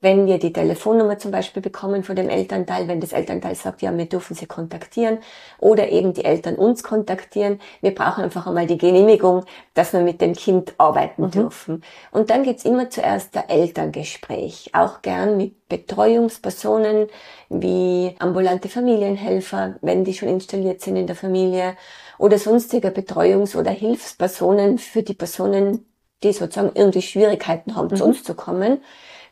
wenn 0.00 0.26
wir 0.26 0.38
die 0.38 0.52
Telefonnummer 0.52 1.18
zum 1.18 1.30
Beispiel 1.30 1.62
bekommen 1.62 2.04
von 2.04 2.16
dem 2.16 2.28
Elternteil, 2.28 2.86
wenn 2.86 3.00
das 3.00 3.12
Elternteil 3.12 3.54
sagt, 3.54 3.80
ja, 3.80 3.96
wir 3.96 4.04
dürfen 4.04 4.36
sie 4.36 4.46
kontaktieren 4.46 5.18
oder 5.58 5.88
eben 5.88 6.12
die 6.12 6.24
Eltern 6.24 6.56
uns 6.56 6.82
kontaktieren. 6.82 7.60
Wir 7.80 7.94
brauchen 7.94 8.24
einfach 8.24 8.46
einmal 8.46 8.66
die 8.66 8.76
Genehmigung, 8.76 9.44
dass 9.72 9.94
wir 9.94 10.00
mit 10.00 10.20
dem 10.20 10.34
Kind 10.34 10.74
arbeiten 10.76 11.22
mhm. 11.22 11.30
dürfen. 11.30 11.84
Und 12.10 12.28
dann 12.28 12.42
geht's 12.42 12.66
immer 12.66 12.90
zuerst 12.90 13.34
der 13.34 13.48
Elterngespräch, 13.48 14.70
auch 14.74 15.00
gern 15.00 15.38
mit 15.38 15.66
Betreuungspersonen 15.68 17.08
wie 17.48 18.14
ambulante 18.18 18.68
Familienhelfer, 18.68 19.76
wenn 19.80 20.04
die 20.04 20.14
schon 20.14 20.28
installiert 20.28 20.82
sind 20.82 20.96
in 20.96 21.06
der 21.06 21.16
Familie 21.16 21.74
oder 22.18 22.38
sonstige 22.38 22.88
Betreuungs- 22.88 23.56
oder 23.56 23.70
Hilfspersonen 23.70 24.76
für 24.76 25.02
die 25.02 25.14
Personen, 25.14 25.86
die 26.22 26.32
sozusagen 26.32 26.72
irgendwie 26.74 27.02
Schwierigkeiten 27.02 27.76
haben, 27.76 27.88
mhm. 27.88 27.96
zu 27.96 28.04
uns 28.04 28.22
zu 28.22 28.34
kommen 28.34 28.82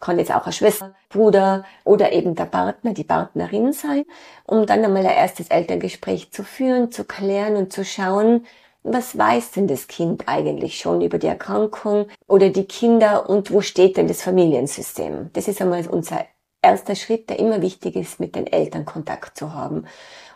kann 0.00 0.18
jetzt 0.18 0.34
auch 0.34 0.44
eine 0.44 0.52
Schwester, 0.52 0.94
Bruder 1.08 1.64
oder 1.84 2.12
eben 2.12 2.34
der 2.34 2.46
Partner, 2.46 2.92
die 2.92 3.04
Partnerin 3.04 3.72
sein, 3.72 4.04
um 4.46 4.66
dann 4.66 4.84
einmal 4.84 5.06
ein 5.06 5.16
erstes 5.16 5.48
Elterngespräch 5.48 6.32
zu 6.32 6.42
führen, 6.44 6.90
zu 6.90 7.04
klären 7.04 7.56
und 7.56 7.72
zu 7.72 7.84
schauen, 7.84 8.46
was 8.82 9.16
weiß 9.16 9.52
denn 9.52 9.66
das 9.66 9.88
Kind 9.88 10.24
eigentlich 10.26 10.78
schon 10.78 11.00
über 11.00 11.18
die 11.18 11.26
Erkrankung 11.26 12.06
oder 12.28 12.50
die 12.50 12.66
Kinder 12.66 13.28
und 13.30 13.50
wo 13.50 13.62
steht 13.62 13.96
denn 13.96 14.08
das 14.08 14.20
Familiensystem? 14.20 15.30
Das 15.32 15.48
ist 15.48 15.62
einmal 15.62 15.86
unser 15.88 16.26
erster 16.64 16.94
Schritt, 16.94 17.30
der 17.30 17.38
immer 17.38 17.62
wichtig 17.62 17.96
ist, 17.96 18.20
mit 18.20 18.36
den 18.36 18.46
Eltern 18.46 18.84
Kontakt 18.84 19.38
zu 19.38 19.54
haben. 19.54 19.86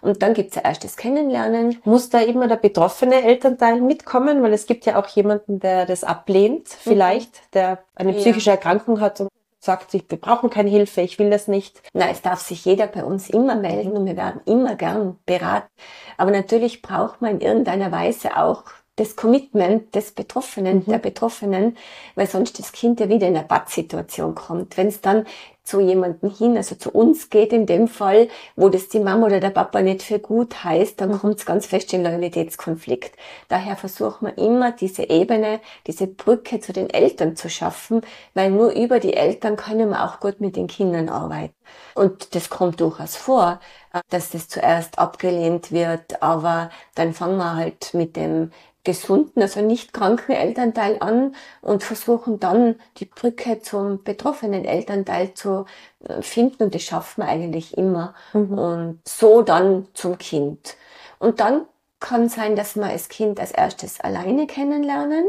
Und 0.01 0.23
dann 0.23 0.35
gibt's 0.35 0.57
ein 0.57 0.65
erstes 0.65 0.97
Kennenlernen. 0.97 1.79
Muss 1.85 2.09
da 2.09 2.21
immer 2.21 2.47
der 2.47 2.57
betroffene 2.57 3.23
Elternteil 3.23 3.81
mitkommen? 3.81 4.43
Weil 4.43 4.53
es 4.53 4.67
gibt 4.67 4.87
ja 4.87 4.99
auch 4.99 5.09
jemanden, 5.09 5.59
der 5.59 5.87
das 5.87 6.05
ablehnt, 6.05 6.69
vielleicht, 6.69 7.35
mhm. 7.35 7.51
der 7.55 7.79
eine 7.97 8.13
psychische. 8.13 8.51
Erkrankung 8.51 9.01
hat 9.01 9.21
und 9.21 9.29
sagt 9.61 9.91
sich, 9.91 10.05
wir 10.09 10.19
brauchen 10.19 10.51
keine 10.51 10.71
Hilfe, 10.71 11.01
ich 11.01 11.19
will 11.19 11.31
das 11.31 11.49
nicht. 11.49 11.83
Na, 11.93 12.09
es 12.11 12.23
darf 12.23 12.41
sich 12.41 12.65
jeder 12.65 12.87
bei 12.87 13.05
uns 13.05 13.29
immer 13.29 13.57
melden 13.57 13.93
und 13.93 14.07
wir 14.07 14.17
werden 14.17 14.41
immer 14.47 14.77
gern 14.77 15.19
beraten. 15.27 15.69
Aber 16.17 16.31
natürlich 16.31 16.83
braucht 16.83 17.21
man 17.21 17.33
in 17.33 17.41
irgendeiner 17.41 17.91
Weise 17.91 18.37
auch 18.37 18.65
das 18.99 19.15
Commitment 19.17 19.95
des 19.95 20.13
Betroffenen, 20.13 20.79
mhm. 20.79 20.91
der 20.91 20.99
Betroffenen, 20.99 21.77
weil 22.15 22.27
sonst 22.27 22.59
das 22.59 22.73
Kind 22.73 23.01
ja 23.01 23.09
wieder 23.09 23.29
in 23.29 23.37
eine 23.37 23.47
Bad-Situation 23.47 24.35
kommt. 24.35 24.77
Wenn 24.77 24.89
es 24.89 25.01
dann 25.01 25.25
zu 25.69 25.81
jemandem 25.81 26.31
hin, 26.31 26.57
also 26.57 26.75
zu 26.75 26.91
uns 26.91 27.31
geht 27.31 27.53
in 27.53 27.67
dem 27.67 27.89
Fall, 27.89 28.29
wo 28.57 28.69
das 28.69 28.89
die 28.89 29.01
Mama 29.01 29.27
oder 29.27 29.39
der 29.39 29.51
Papa 29.51 29.83
nicht 29.83 30.03
für 30.03 30.19
gut 30.19 30.65
heißt, 30.65 31.01
dann 31.01 31.11
mhm. 31.11 31.19
kommt 31.19 31.39
es 31.39 31.47
ganz 31.47 31.67
fest 31.67 31.93
in 31.93 32.03
Loyalitätskonflikt. 32.03 33.17
Daher 33.49 33.77
versucht 33.77 34.23
man 34.23 34.35
immer 34.35 34.73
diese 34.73 35.09
Ebene, 35.09 35.61
diese 35.87 36.07
Brücke 36.07 36.61
zu 36.61 36.73
den 36.73 36.89
Eltern 36.89 37.37
zu 37.37 37.51
schaffen, 37.51 38.01
weil 38.35 38.51
nur 38.51 38.73
über 38.73 38.99
die 38.99 39.15
Eltern 39.15 39.57
können 39.57 39.91
wir 39.91 40.05
auch 40.05 40.21
gut 40.21 40.41
mit 40.41 40.57
den 40.57 40.67
Kindern 40.69 41.09
arbeiten. 41.09 41.55
Und 41.95 42.35
das 42.35 42.49
kommt 42.49 42.81
durchaus 42.81 43.17
vor, 43.17 43.61
dass 44.09 44.31
das 44.31 44.49
zuerst 44.49 44.99
abgelehnt 44.99 45.71
wird, 45.71 46.23
aber 46.23 46.71
dann 46.95 47.13
fangen 47.13 47.37
wir 47.37 47.57
halt 47.57 47.93
mit 47.93 48.17
dem 48.17 48.53
gesunden, 48.89 49.43
also 49.43 49.61
nicht 49.61 49.93
kranken 49.93 50.33
Elternteil 50.33 50.97
an 51.01 51.35
und 51.61 51.83
versuchen 51.83 52.41
dann 52.41 52.77
die 52.97 53.05
Brücke 53.05 53.61
zum 53.61 54.03
betroffenen 54.03 54.65
Elternteil 54.65 55.35
zu 55.35 55.58
finden 56.21 56.65
und 56.65 56.75
das 56.75 56.83
schaffen 56.83 57.23
wir 57.23 57.29
eigentlich 57.29 57.77
immer 57.77 58.15
mhm. 58.33 58.59
und 58.59 59.01
so 59.07 59.43
dann 59.43 59.89
zum 59.95 60.19
Kind. 60.19 60.77
Und 61.19 61.41
dann 61.41 61.63
kann 62.01 62.29
sein, 62.29 62.57
dass 62.57 62.77
wir 62.77 62.89
das 62.89 63.09
Kind 63.09 63.41
als 63.41 63.51
erstes 63.51 64.01
alleine 64.01 64.47
kennenlernen 64.47 65.25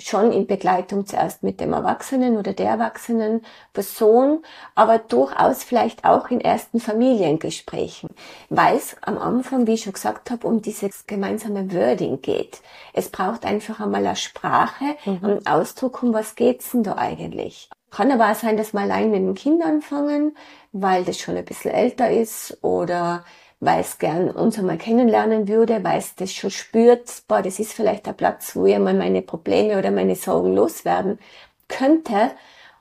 schon 0.00 0.30
in 0.30 0.46
Begleitung 0.46 1.06
zuerst 1.06 1.42
mit 1.42 1.60
dem 1.60 1.72
Erwachsenen 1.72 2.36
oder 2.36 2.52
der 2.52 2.68
erwachsenen 2.68 3.42
Person, 3.72 4.44
aber 4.74 4.98
durchaus 4.98 5.64
vielleicht 5.64 6.04
auch 6.04 6.30
in 6.30 6.40
ersten 6.40 6.78
Familiengesprächen, 6.78 8.10
weil 8.48 8.76
es 8.76 8.96
am 9.00 9.18
Anfang, 9.18 9.66
wie 9.66 9.74
ich 9.74 9.82
schon 9.82 9.92
gesagt 9.92 10.30
habe, 10.30 10.46
um 10.46 10.62
dieses 10.62 11.06
gemeinsame 11.06 11.72
Wording 11.72 12.22
geht. 12.22 12.60
Es 12.92 13.08
braucht 13.08 13.44
einfach 13.44 13.80
einmal 13.80 14.06
eine 14.06 14.16
Sprache, 14.16 14.96
mhm. 15.04 15.24
einen 15.24 15.46
Ausdruck, 15.46 16.02
um 16.02 16.12
was 16.12 16.36
geht's 16.36 16.70
denn 16.70 16.84
da 16.84 16.96
eigentlich. 16.96 17.68
Kann 17.90 18.12
aber 18.12 18.30
auch 18.30 18.34
sein, 18.34 18.56
dass 18.56 18.72
wir 18.72 18.80
allein 18.80 19.10
mit 19.10 19.20
dem 19.20 19.34
Kind 19.34 19.62
anfangen, 19.64 20.36
weil 20.72 21.04
das 21.04 21.18
schon 21.18 21.36
ein 21.36 21.44
bisschen 21.44 21.72
älter 21.72 22.10
ist 22.10 22.58
oder 22.62 23.24
weil 23.60 23.80
es 23.80 23.98
gern 23.98 24.30
uns 24.30 24.58
einmal 24.58 24.78
kennenlernen 24.78 25.48
würde, 25.48 25.82
weil 25.82 25.98
es 25.98 26.14
das 26.14 26.32
schon 26.32 26.50
spürt, 26.50 27.22
boah, 27.26 27.42
das 27.42 27.58
ist 27.58 27.72
vielleicht 27.72 28.06
der 28.06 28.12
Platz, 28.12 28.54
wo 28.54 28.66
ich 28.66 28.74
einmal 28.74 28.94
meine 28.94 29.22
Probleme 29.22 29.78
oder 29.78 29.90
meine 29.90 30.14
Sorgen 30.14 30.54
loswerden 30.54 31.18
könnte 31.66 32.30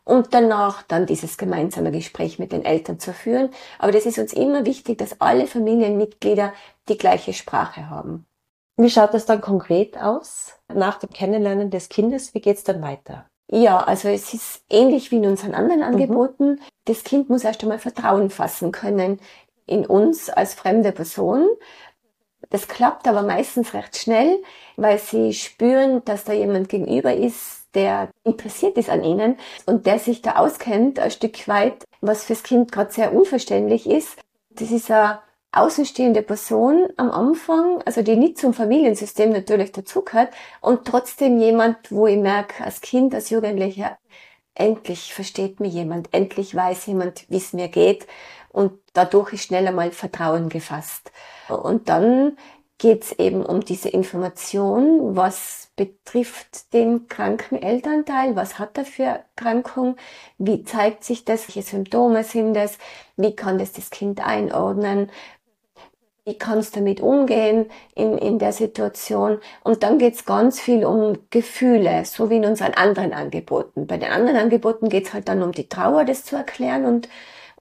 und 0.03 0.33
danach 0.33 0.83
dann 0.83 1.05
dieses 1.05 1.37
gemeinsame 1.37 1.91
Gespräch 1.91 2.39
mit 2.39 2.51
den 2.51 2.63
Eltern 2.63 2.99
zu 2.99 3.13
führen. 3.13 3.49
Aber 3.79 3.91
das 3.91 4.05
ist 4.05 4.19
uns 4.19 4.33
immer 4.33 4.65
wichtig, 4.65 4.97
dass 4.97 5.19
alle 5.19 5.47
Familienmitglieder 5.47 6.53
die 6.89 6.97
gleiche 6.97 7.33
Sprache 7.33 7.89
haben. 7.89 8.25
Wie 8.77 8.89
schaut 8.89 9.13
das 9.13 9.25
dann 9.25 9.41
konkret 9.41 9.97
aus? 9.97 10.53
Nach 10.73 10.99
dem 10.99 11.09
Kennenlernen 11.09 11.71
des 11.71 11.89
Kindes, 11.89 12.33
wie 12.33 12.41
geht's 12.41 12.63
dann 12.63 12.81
weiter? 12.81 13.27
Ja, 13.49 13.79
also 13.79 14.09
es 14.09 14.33
ist 14.33 14.63
ähnlich 14.69 15.11
wie 15.11 15.17
in 15.17 15.25
unseren 15.25 15.53
anderen 15.53 15.79
mhm. 15.79 15.85
Angeboten. 15.85 16.49
Mhm. 16.51 16.59
Das 16.85 17.03
Kind 17.03 17.29
muss 17.29 17.43
erst 17.43 17.63
einmal 17.63 17.79
Vertrauen 17.79 18.29
fassen 18.29 18.71
können 18.71 19.19
in 19.65 19.85
uns 19.85 20.29
als 20.29 20.53
fremde 20.53 20.91
Person. 20.91 21.47
Das 22.49 22.67
klappt 22.67 23.07
aber 23.07 23.23
meistens 23.23 23.73
recht 23.73 23.97
schnell, 23.97 24.41
weil 24.77 24.99
sie 24.99 25.33
spüren, 25.33 26.03
dass 26.05 26.23
da 26.23 26.33
jemand 26.33 26.69
gegenüber 26.69 27.13
ist, 27.13 27.67
der 27.73 28.09
interessiert 28.23 28.77
ist 28.77 28.89
an 28.89 29.03
ihnen 29.03 29.37
und 29.65 29.85
der 29.85 29.99
sich 29.99 30.21
da 30.21 30.37
auskennt, 30.37 30.99
ein 30.99 31.11
Stück 31.11 31.47
weit, 31.47 31.83
was 31.99 32.23
fürs 32.23 32.43
Kind 32.43 32.71
gerade 32.71 32.91
sehr 32.91 33.13
unverständlich 33.13 33.89
ist. 33.89 34.17
Das 34.49 34.71
ist 34.71 34.89
eine 34.89 35.19
außenstehende 35.51 36.21
Person 36.21 36.87
am 36.97 37.09
Anfang, 37.11 37.81
also 37.85 38.01
die 38.01 38.15
nicht 38.15 38.37
zum 38.37 38.53
Familiensystem 38.53 39.31
natürlich 39.31 39.71
dazugehört 39.71 40.29
und 40.61 40.85
trotzdem 40.85 41.39
jemand, 41.39 41.91
wo 41.91 42.07
ich 42.07 42.17
merke, 42.17 42.63
als 42.63 42.81
Kind, 42.81 43.15
als 43.15 43.29
Jugendlicher, 43.29 43.97
endlich 44.55 45.13
versteht 45.13 45.59
mir 45.59 45.67
jemand, 45.67 46.13
endlich 46.13 46.53
weiß 46.53 46.87
jemand, 46.87 47.29
wie 47.29 47.37
es 47.37 47.53
mir 47.53 47.69
geht 47.69 48.07
und 48.49 48.73
dadurch 48.93 49.33
ist 49.33 49.43
schnell 49.43 49.67
einmal 49.67 49.91
Vertrauen 49.91 50.49
gefasst. 50.49 51.11
Und 51.47 51.89
dann 51.89 52.37
geht 52.79 53.03
es 53.03 53.11
eben 53.13 53.43
um 53.45 53.61
diese 53.61 53.89
Information, 53.89 55.15
was 55.15 55.71
betrifft 55.75 56.73
den 56.73 57.07
kranken 57.07 57.61
Elternteil, 57.61 58.35
was 58.35 58.59
hat 58.59 58.77
er 58.77 58.85
für 58.85 59.23
Krankung, 59.35 59.95
wie 60.37 60.63
zeigt 60.63 61.03
sich 61.03 61.25
das, 61.25 61.47
welche 61.47 61.63
Symptome 61.63 62.23
sind 62.23 62.55
es, 62.55 62.77
wie 63.15 63.35
kann 63.35 63.57
das 63.57 63.73
das 63.73 63.89
Kind 63.89 64.25
einordnen, 64.25 65.11
wie 66.27 66.37
kannst 66.37 66.75
du 66.75 66.79
damit 66.81 66.99
umgehen 66.99 67.67
in, 67.95 68.17
in 68.17 68.37
der 68.37 68.51
Situation. 68.51 69.39
Und 69.63 69.81
dann 69.83 69.97
geht's 69.97 70.25
ganz 70.25 70.59
viel 70.59 70.85
um 70.85 71.17
Gefühle, 71.29 72.03
so 72.03 72.29
wie 72.29 72.35
in 72.35 72.45
unseren 72.45 72.73
anderen 72.73 73.13
Angeboten. 73.13 73.87
Bei 73.87 73.97
den 73.97 74.11
anderen 74.11 74.35
Angeboten 74.37 74.89
geht's 74.89 75.13
halt 75.13 75.29
dann 75.29 75.41
um 75.41 75.53
die 75.53 75.69
Trauer, 75.69 76.03
das 76.03 76.25
zu 76.25 76.35
erklären 76.35 76.85
und 76.85 77.07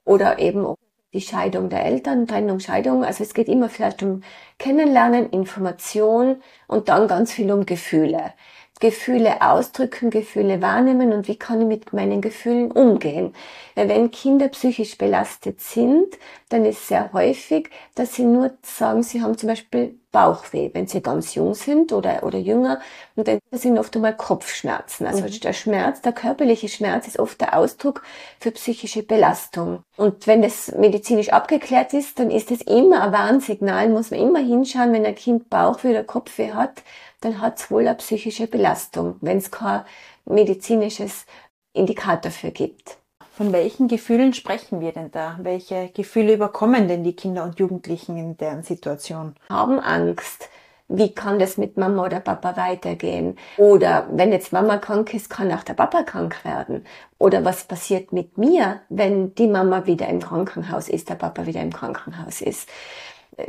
oder 0.03 0.39
eben 0.39 0.65
um 0.65 0.75
die 1.13 1.21
Scheidung 1.21 1.69
der 1.69 1.85
Eltern, 1.85 2.27
Trennung, 2.27 2.59
Scheidung. 2.59 3.05
Also 3.05 3.23
es 3.23 3.33
geht 3.33 3.47
immer 3.47 3.69
vielleicht 3.69 4.03
um 4.03 4.21
Kennenlernen, 4.59 5.29
Information 5.29 6.41
und 6.67 6.89
dann 6.89 7.07
ganz 7.07 7.31
viel 7.31 7.49
um 7.51 7.65
Gefühle. 7.65 8.33
Gefühle 8.79 9.41
ausdrücken, 9.41 10.09
Gefühle 10.09 10.61
wahrnehmen 10.61 11.13
und 11.13 11.27
wie 11.27 11.37
kann 11.37 11.61
ich 11.61 11.67
mit 11.67 11.93
meinen 11.93 12.21
Gefühlen 12.21 12.71
umgehen. 12.71 13.33
Weil 13.75 13.89
wenn 13.89 14.11
Kinder 14.11 14.47
psychisch 14.49 14.97
belastet 14.97 15.61
sind, 15.61 16.17
dann 16.49 16.65
ist 16.65 16.87
sehr 16.87 17.11
häufig, 17.13 17.69
dass 17.95 18.15
sie 18.15 18.23
nur 18.23 18.51
sagen, 18.61 19.03
sie 19.03 19.21
haben 19.21 19.37
zum 19.37 19.49
Beispiel 19.49 19.99
Bauchweh, 20.11 20.71
wenn 20.73 20.87
sie 20.87 21.01
ganz 21.01 21.35
jung 21.35 21.53
sind 21.53 21.91
oder, 21.91 22.23
oder 22.23 22.39
jünger. 22.39 22.79
Und 23.15 23.27
dann 23.27 23.39
sind 23.51 23.77
oft 23.77 23.95
einmal 23.95 24.15
Kopfschmerzen. 24.15 25.05
Also 25.05 25.23
mhm. 25.23 25.39
der 25.41 25.53
Schmerz, 25.53 26.01
der 26.01 26.13
körperliche 26.13 26.69
Schmerz 26.69 27.07
ist 27.07 27.19
oft 27.19 27.39
der 27.41 27.57
Ausdruck 27.57 28.01
für 28.39 28.51
psychische 28.51 29.03
Belastung. 29.03 29.83
Und 29.97 30.25
wenn 30.25 30.41
das 30.41 30.71
medizinisch 30.71 31.29
abgeklärt 31.29 31.93
ist, 31.93 32.19
dann 32.19 32.31
ist 32.31 32.51
es 32.51 32.61
immer 32.61 33.03
ein 33.03 33.11
Warnsignal, 33.11 33.89
muss 33.89 34.11
man 34.11 34.21
immer 34.21 34.39
hinschauen, 34.39 34.93
wenn 34.93 35.05
ein 35.05 35.15
Kind 35.15 35.49
Bauchweh 35.49 35.89
oder 35.89 36.03
Kopfweh 36.03 36.53
hat, 36.53 36.83
dann 37.21 37.41
hat 37.41 37.59
es 37.59 37.71
wohl 37.71 37.87
eine 37.87 37.95
psychische 37.95 38.47
Belastung, 38.47 39.15
wenn 39.21 39.37
es 39.37 39.51
kein 39.51 39.83
medizinisches 40.25 41.25
Indikator 41.73 42.29
dafür 42.29 42.51
gibt. 42.51 42.97
Von 43.31 43.53
welchen 43.53 43.87
Gefühlen 43.87 44.33
sprechen 44.33 44.81
wir 44.81 44.91
denn 44.93 45.11
da? 45.11 45.37
Welche 45.41 45.89
Gefühle 45.89 46.33
überkommen 46.33 46.87
denn 46.87 47.03
die 47.03 47.15
Kinder 47.15 47.43
und 47.43 47.59
Jugendlichen 47.59 48.17
in 48.17 48.35
deren 48.35 48.63
Situation? 48.63 49.35
Haben 49.49 49.79
Angst. 49.79 50.49
Wie 50.89 51.13
kann 51.13 51.37
das 51.37 51.57
mit 51.57 51.75
Mama 51.75 52.05
oder 52.05 52.21
Papa 52.21 52.55
weitergehen? 52.55 53.37
Oder 53.57 54.07
wenn 54.09 54.31
jetzt 54.31 54.53
Mama 54.53 54.77
krank 54.77 55.13
ist, 55.13 55.29
kann 55.29 55.51
auch 55.51 55.63
der 55.63 55.73
Papa 55.73 56.03
krank 56.03 56.43
werden. 56.45 56.85
Oder 57.19 57.43
was 57.43 57.65
passiert 57.65 58.13
mit 58.13 58.37
mir, 58.37 58.79
wenn 58.87 59.35
die 59.35 59.47
Mama 59.47 59.85
wieder 59.85 60.07
im 60.07 60.21
Krankenhaus 60.21 60.87
ist, 60.87 61.09
der 61.09 61.15
Papa 61.15 61.45
wieder 61.45 61.61
im 61.61 61.73
Krankenhaus 61.73 62.41
ist? 62.41 62.69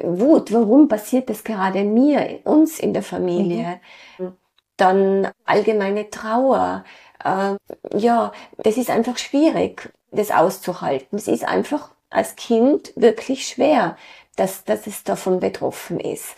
Wut, 0.03 0.53
warum 0.53 0.89
passiert 0.89 1.31
das 1.31 1.45
gerade 1.45 1.85
mir, 1.85 2.41
uns 2.45 2.79
in 2.79 2.93
der 2.93 3.03
Familie? 3.03 3.81
Mhm. 4.19 4.37
Dann 4.77 5.29
allgemeine 5.45 6.11
Trauer. 6.11 6.85
Äh, 7.25 7.57
ja, 7.97 8.33
das 8.59 8.77
ist 8.77 8.91
einfach 8.91 9.19
schwierig, 9.19 9.93
das 10.11 10.31
auszuhalten. 10.31 11.19
Es 11.19 11.27
ist 11.27 11.45
einfach 11.45 11.91
als 12.11 12.37
Kind 12.37 12.93
wirklich 12.97 13.49
schwer, 13.49 13.97
dass, 14.37 14.65
dass 14.65 14.87
es 14.87 15.05
davon 15.05 15.41
betroffen 15.41 15.99
ist. 16.01 16.35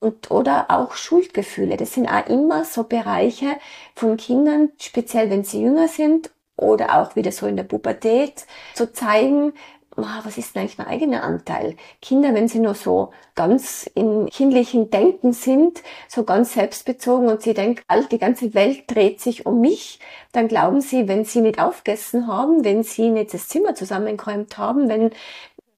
Und, 0.00 0.30
oder 0.30 0.66
auch 0.68 0.92
Schuldgefühle. 0.92 1.76
Das 1.76 1.94
sind 1.94 2.06
auch 2.06 2.26
immer 2.26 2.64
so 2.64 2.84
Bereiche 2.84 3.56
von 3.94 4.16
Kindern, 4.18 4.70
speziell 4.78 5.30
wenn 5.30 5.44
sie 5.44 5.62
jünger 5.62 5.88
sind 5.88 6.30
oder 6.56 7.00
auch 7.00 7.16
wieder 7.16 7.32
so 7.32 7.46
in 7.46 7.56
der 7.56 7.64
Pubertät, 7.64 8.46
zu 8.74 8.92
zeigen, 8.92 9.54
was 9.96 10.38
ist 10.38 10.54
denn 10.54 10.62
eigentlich 10.62 10.78
mein 10.78 10.88
eigener 10.88 11.22
Anteil? 11.22 11.76
Kinder, 12.02 12.34
wenn 12.34 12.48
sie 12.48 12.58
nur 12.58 12.74
so 12.74 13.12
ganz 13.34 13.88
im 13.94 14.26
kindlichen 14.26 14.90
Denken 14.90 15.32
sind, 15.32 15.82
so 16.08 16.24
ganz 16.24 16.54
selbstbezogen 16.54 17.28
und 17.28 17.42
sie 17.42 17.54
denken, 17.54 17.82
all 17.86 18.04
die 18.06 18.18
ganze 18.18 18.54
Welt 18.54 18.84
dreht 18.88 19.20
sich 19.20 19.46
um 19.46 19.60
mich, 19.60 20.00
dann 20.32 20.48
glauben 20.48 20.80
sie, 20.80 21.08
wenn 21.08 21.24
sie 21.24 21.40
nicht 21.40 21.60
aufgegessen 21.60 22.26
haben, 22.26 22.64
wenn 22.64 22.82
sie 22.82 23.10
nicht 23.10 23.34
das 23.34 23.48
Zimmer 23.48 23.74
zusammengeräumt 23.74 24.58
haben, 24.58 24.88
wenn 24.88 25.10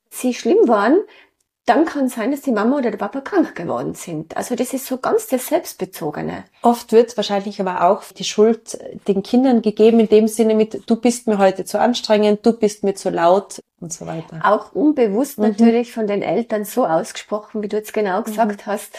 sie 0.08 0.35
schlimm 0.35 0.68
waren, 0.68 0.99
dann 1.66 1.85
kann 1.85 2.08
sein, 2.08 2.30
dass 2.30 2.42
die 2.42 2.52
Mama 2.52 2.78
oder 2.78 2.92
der 2.92 2.99
Papa 2.99 3.20
krank 3.20 3.56
geworden 3.56 3.94
sind. 3.94 4.37
Also 4.37 4.54
das 4.54 4.73
ist 4.73 4.87
so 4.87 4.99
ganz 4.99 5.26
das 5.26 5.49
Selbstbezogene. 5.49 6.44
Oft 6.62 6.92
wird 6.92 7.16
wahrscheinlich 7.16 7.61
aber 7.61 7.90
auch 7.90 8.04
die 8.04 8.25
Schuld 8.25 8.78
den 9.08 9.25
Kindern 9.25 9.62
gegeben, 9.62 9.99
in 9.99 10.08
dem 10.08 10.28
Sinne 10.28 10.54
mit, 10.54 10.88
du 10.88 10.97
bist 10.97 11.26
mir 11.26 11.38
heute 11.38 11.64
zu 11.64 11.80
anstrengend, 11.80 12.47
du 12.47 12.52
bist 12.52 12.84
mir 12.84 12.95
zu 12.95 13.10
laut 13.10 13.60
und 13.80 13.93
so 13.93 14.06
weiter. 14.06 14.41
Auch 14.45 14.73
unbewusst 14.73 15.38
mhm. 15.38 15.49
natürlich 15.49 15.93
von 15.93 16.06
den 16.06 16.23
Eltern 16.23 16.64
so 16.64 16.86
ausgesprochen, 16.86 17.62
wie 17.62 17.69
du 17.69 17.76
jetzt 17.76 17.93
genau 17.93 18.23
gesagt 18.23 18.67
mhm. 18.67 18.71
hast. 18.71 18.97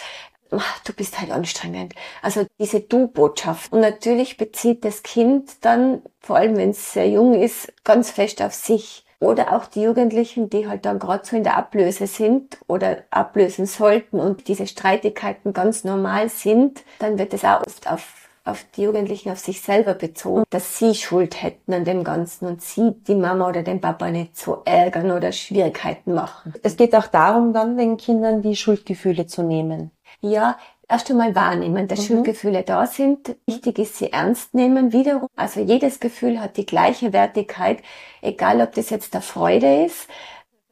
Du 0.85 0.93
bist 0.93 1.19
halt 1.19 1.31
anstrengend. 1.31 1.93
Also 2.21 2.45
diese 2.59 2.79
Du-Botschaft. 2.79 3.71
Und 3.73 3.81
natürlich 3.81 4.37
bezieht 4.37 4.85
das 4.85 5.03
Kind 5.03 5.65
dann, 5.65 6.01
vor 6.19 6.37
allem 6.37 6.55
wenn 6.55 6.69
es 6.69 6.93
sehr 6.93 7.09
jung 7.09 7.33
ist, 7.33 7.73
ganz 7.83 8.11
fest 8.11 8.41
auf 8.41 8.53
sich. 8.53 9.03
Oder 9.19 9.55
auch 9.55 9.65
die 9.65 9.81
Jugendlichen, 9.81 10.49
die 10.49 10.67
halt 10.67 10.85
dann 10.85 10.99
gerade 10.99 11.25
so 11.25 11.35
in 11.35 11.43
der 11.43 11.57
Ablöse 11.57 12.05
sind 12.05 12.57
oder 12.67 13.03
ablösen 13.09 13.65
sollten 13.65 14.19
und 14.19 14.47
diese 14.47 14.67
Streitigkeiten 14.67 15.53
ganz 15.53 15.83
normal 15.83 16.29
sind, 16.29 16.83
dann 16.99 17.17
wird 17.17 17.33
es 17.33 17.43
auch 17.43 17.65
oft 17.65 17.89
auf 17.89 18.27
auf 18.47 18.65
die 18.75 18.83
Jugendlichen, 18.83 19.29
auf 19.29 19.39
sich 19.39 19.61
selber 19.61 19.93
bezogen, 19.93 20.43
dass 20.49 20.79
sie 20.79 20.95
Schuld 20.95 21.43
hätten 21.43 21.73
an 21.73 21.83
dem 21.83 22.03
Ganzen 22.03 22.47
und 22.47 22.61
sie 22.61 22.93
die 23.07 23.15
Mama 23.15 23.49
oder 23.49 23.61
den 23.61 23.81
Papa 23.81 24.09
nicht 24.09 24.37
so 24.37 24.61
ärgern 24.65 25.11
oder 25.11 25.31
Schwierigkeiten 25.31 26.13
machen. 26.13 26.53
Es 26.63 26.77
geht 26.77 26.95
auch 26.95 27.07
darum, 27.07 27.53
dann 27.53 27.77
den 27.77 27.97
Kindern 27.97 28.41
die 28.41 28.55
Schuldgefühle 28.55 29.27
zu 29.27 29.43
nehmen. 29.43 29.91
Ja, 30.21 30.57
erst 30.89 31.09
einmal 31.09 31.35
wahrnehmen, 31.35 31.87
dass 31.87 31.99
mhm. 32.01 32.05
Schuldgefühle 32.05 32.63
da 32.63 32.87
sind. 32.87 33.35
Wichtig 33.45 33.79
ist, 33.79 33.97
sie 33.97 34.11
ernst 34.11 34.53
nehmen 34.53 34.93
wiederum. 34.93 35.27
Also 35.35 35.59
jedes 35.59 35.99
Gefühl 35.99 36.39
hat 36.41 36.57
die 36.57 36.65
gleiche 36.65 37.13
Wertigkeit, 37.13 37.79
egal 38.21 38.61
ob 38.61 38.73
das 38.73 38.89
jetzt 38.89 39.13
der 39.13 39.21
Freude 39.21 39.85
ist, 39.85 40.07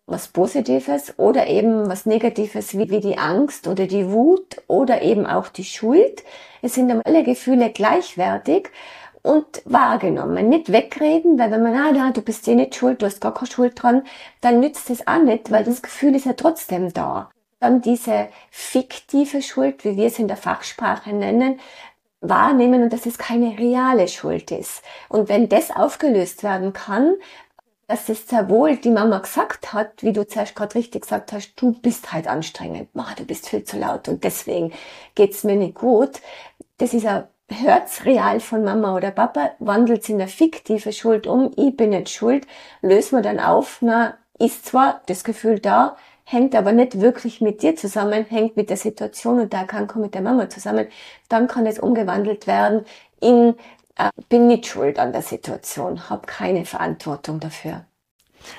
was 0.07 0.27
Positives 0.27 1.17
oder 1.17 1.47
eben 1.47 1.89
was 1.89 2.05
Negatives 2.05 2.77
wie, 2.77 2.89
wie 2.89 2.99
die 2.99 3.17
Angst 3.17 3.67
oder 3.67 3.87
die 3.87 4.11
Wut 4.11 4.61
oder 4.67 5.01
eben 5.01 5.25
auch 5.25 5.47
die 5.47 5.63
Schuld. 5.63 6.23
Es 6.61 6.75
sind 6.75 6.91
alle 7.05 7.23
Gefühle 7.23 7.71
gleichwertig 7.71 8.69
und 9.23 9.63
wahrgenommen. 9.65 10.47
Nicht 10.47 10.71
wegreden, 10.71 11.39
weil 11.39 11.49
wenn 11.49 11.63
man, 11.63 11.73
ah, 11.73 11.91
da, 11.91 12.11
du 12.11 12.21
bist 12.21 12.47
eh 12.47 12.53
nicht 12.53 12.75
schuld, 12.75 13.01
du 13.01 13.07
hast 13.07 13.19
gar 13.19 13.33
keine 13.33 13.49
Schuld 13.49 13.81
dran, 13.81 14.03
dann 14.41 14.59
nützt 14.59 14.91
es 14.91 15.07
auch 15.07 15.23
nicht, 15.23 15.49
weil 15.51 15.63
das 15.63 15.81
Gefühl 15.81 16.15
ist 16.15 16.27
ja 16.27 16.33
trotzdem 16.33 16.93
da 16.93 17.31
dann 17.65 17.81
diese 17.81 18.29
fiktive 18.51 19.41
Schuld, 19.41 19.83
wie 19.83 19.97
wir 19.97 20.07
es 20.07 20.19
in 20.19 20.27
der 20.27 20.37
Fachsprache 20.37 21.13
nennen, 21.13 21.59
wahrnehmen 22.21 22.83
und 22.83 22.93
dass 22.93 23.05
es 23.05 23.17
keine 23.17 23.57
reale 23.57 24.07
Schuld 24.07 24.51
ist. 24.51 24.83
Und 25.09 25.29
wenn 25.29 25.49
das 25.49 25.71
aufgelöst 25.71 26.43
werden 26.43 26.73
kann, 26.73 27.15
dass 27.87 28.09
es 28.09 28.27
sehr 28.27 28.49
wohl 28.49 28.77
die 28.77 28.89
Mama 28.89 29.19
gesagt 29.19 29.73
hat, 29.73 30.01
wie 30.01 30.13
du 30.13 30.27
zuerst 30.27 30.55
gerade 30.55 30.75
richtig 30.75 31.03
gesagt 31.03 31.33
hast, 31.33 31.53
du 31.55 31.73
bist 31.73 32.13
halt 32.13 32.27
anstrengend, 32.27 32.89
du 32.93 33.25
bist 33.25 33.49
viel 33.49 33.63
zu 33.63 33.77
laut 33.77 34.07
und 34.07 34.23
deswegen 34.23 34.71
geht's 35.13 35.43
mir 35.43 35.55
nicht 35.55 35.75
gut. 35.75 36.21
Das 36.77 36.93
ist 36.93 37.05
ein 37.05 37.25
hört's 37.49 38.05
real 38.05 38.39
von 38.39 38.63
Mama 38.63 38.95
oder 38.95 39.11
Papa, 39.11 39.51
wandelt's 39.59 40.09
in 40.09 40.15
eine 40.15 40.27
fiktive 40.27 40.91
Schuld 40.91 41.27
um, 41.27 41.51
ich 41.55 41.75
bin 41.77 41.91
nicht 41.91 42.09
schuld, 42.09 42.47
lösen 42.81 43.17
wir 43.17 43.21
dann 43.21 43.39
auf, 43.39 43.77
na, 43.81 44.17
ist 44.39 44.65
zwar 44.65 45.01
das 45.05 45.23
Gefühl 45.23 45.59
da, 45.59 45.95
hängt 46.25 46.55
aber 46.55 46.73
nicht 46.73 46.99
wirklich 46.99 47.39
mit 47.39 47.61
dir 47.61 47.75
zusammen, 47.75 48.25
hängt 48.25 48.57
mit 48.57 48.69
der 48.69 48.77
Situation 48.77 49.39
und 49.39 49.53
der 49.53 49.61
Erkrankung 49.61 50.01
mit 50.01 50.13
der 50.13 50.21
Mama 50.21 50.49
zusammen, 50.49 50.87
dann 51.29 51.47
kann 51.47 51.65
es 51.65 51.79
umgewandelt 51.79 52.47
werden 52.47 52.85
in 53.21 53.55
äh, 53.97 54.09
bin 54.29 54.47
nicht 54.47 54.65
schuld 54.65 54.99
an 54.99 55.13
der 55.13 55.21
Situation, 55.21 56.09
habe 56.09 56.25
keine 56.27 56.65
Verantwortung 56.65 57.39
dafür. 57.39 57.85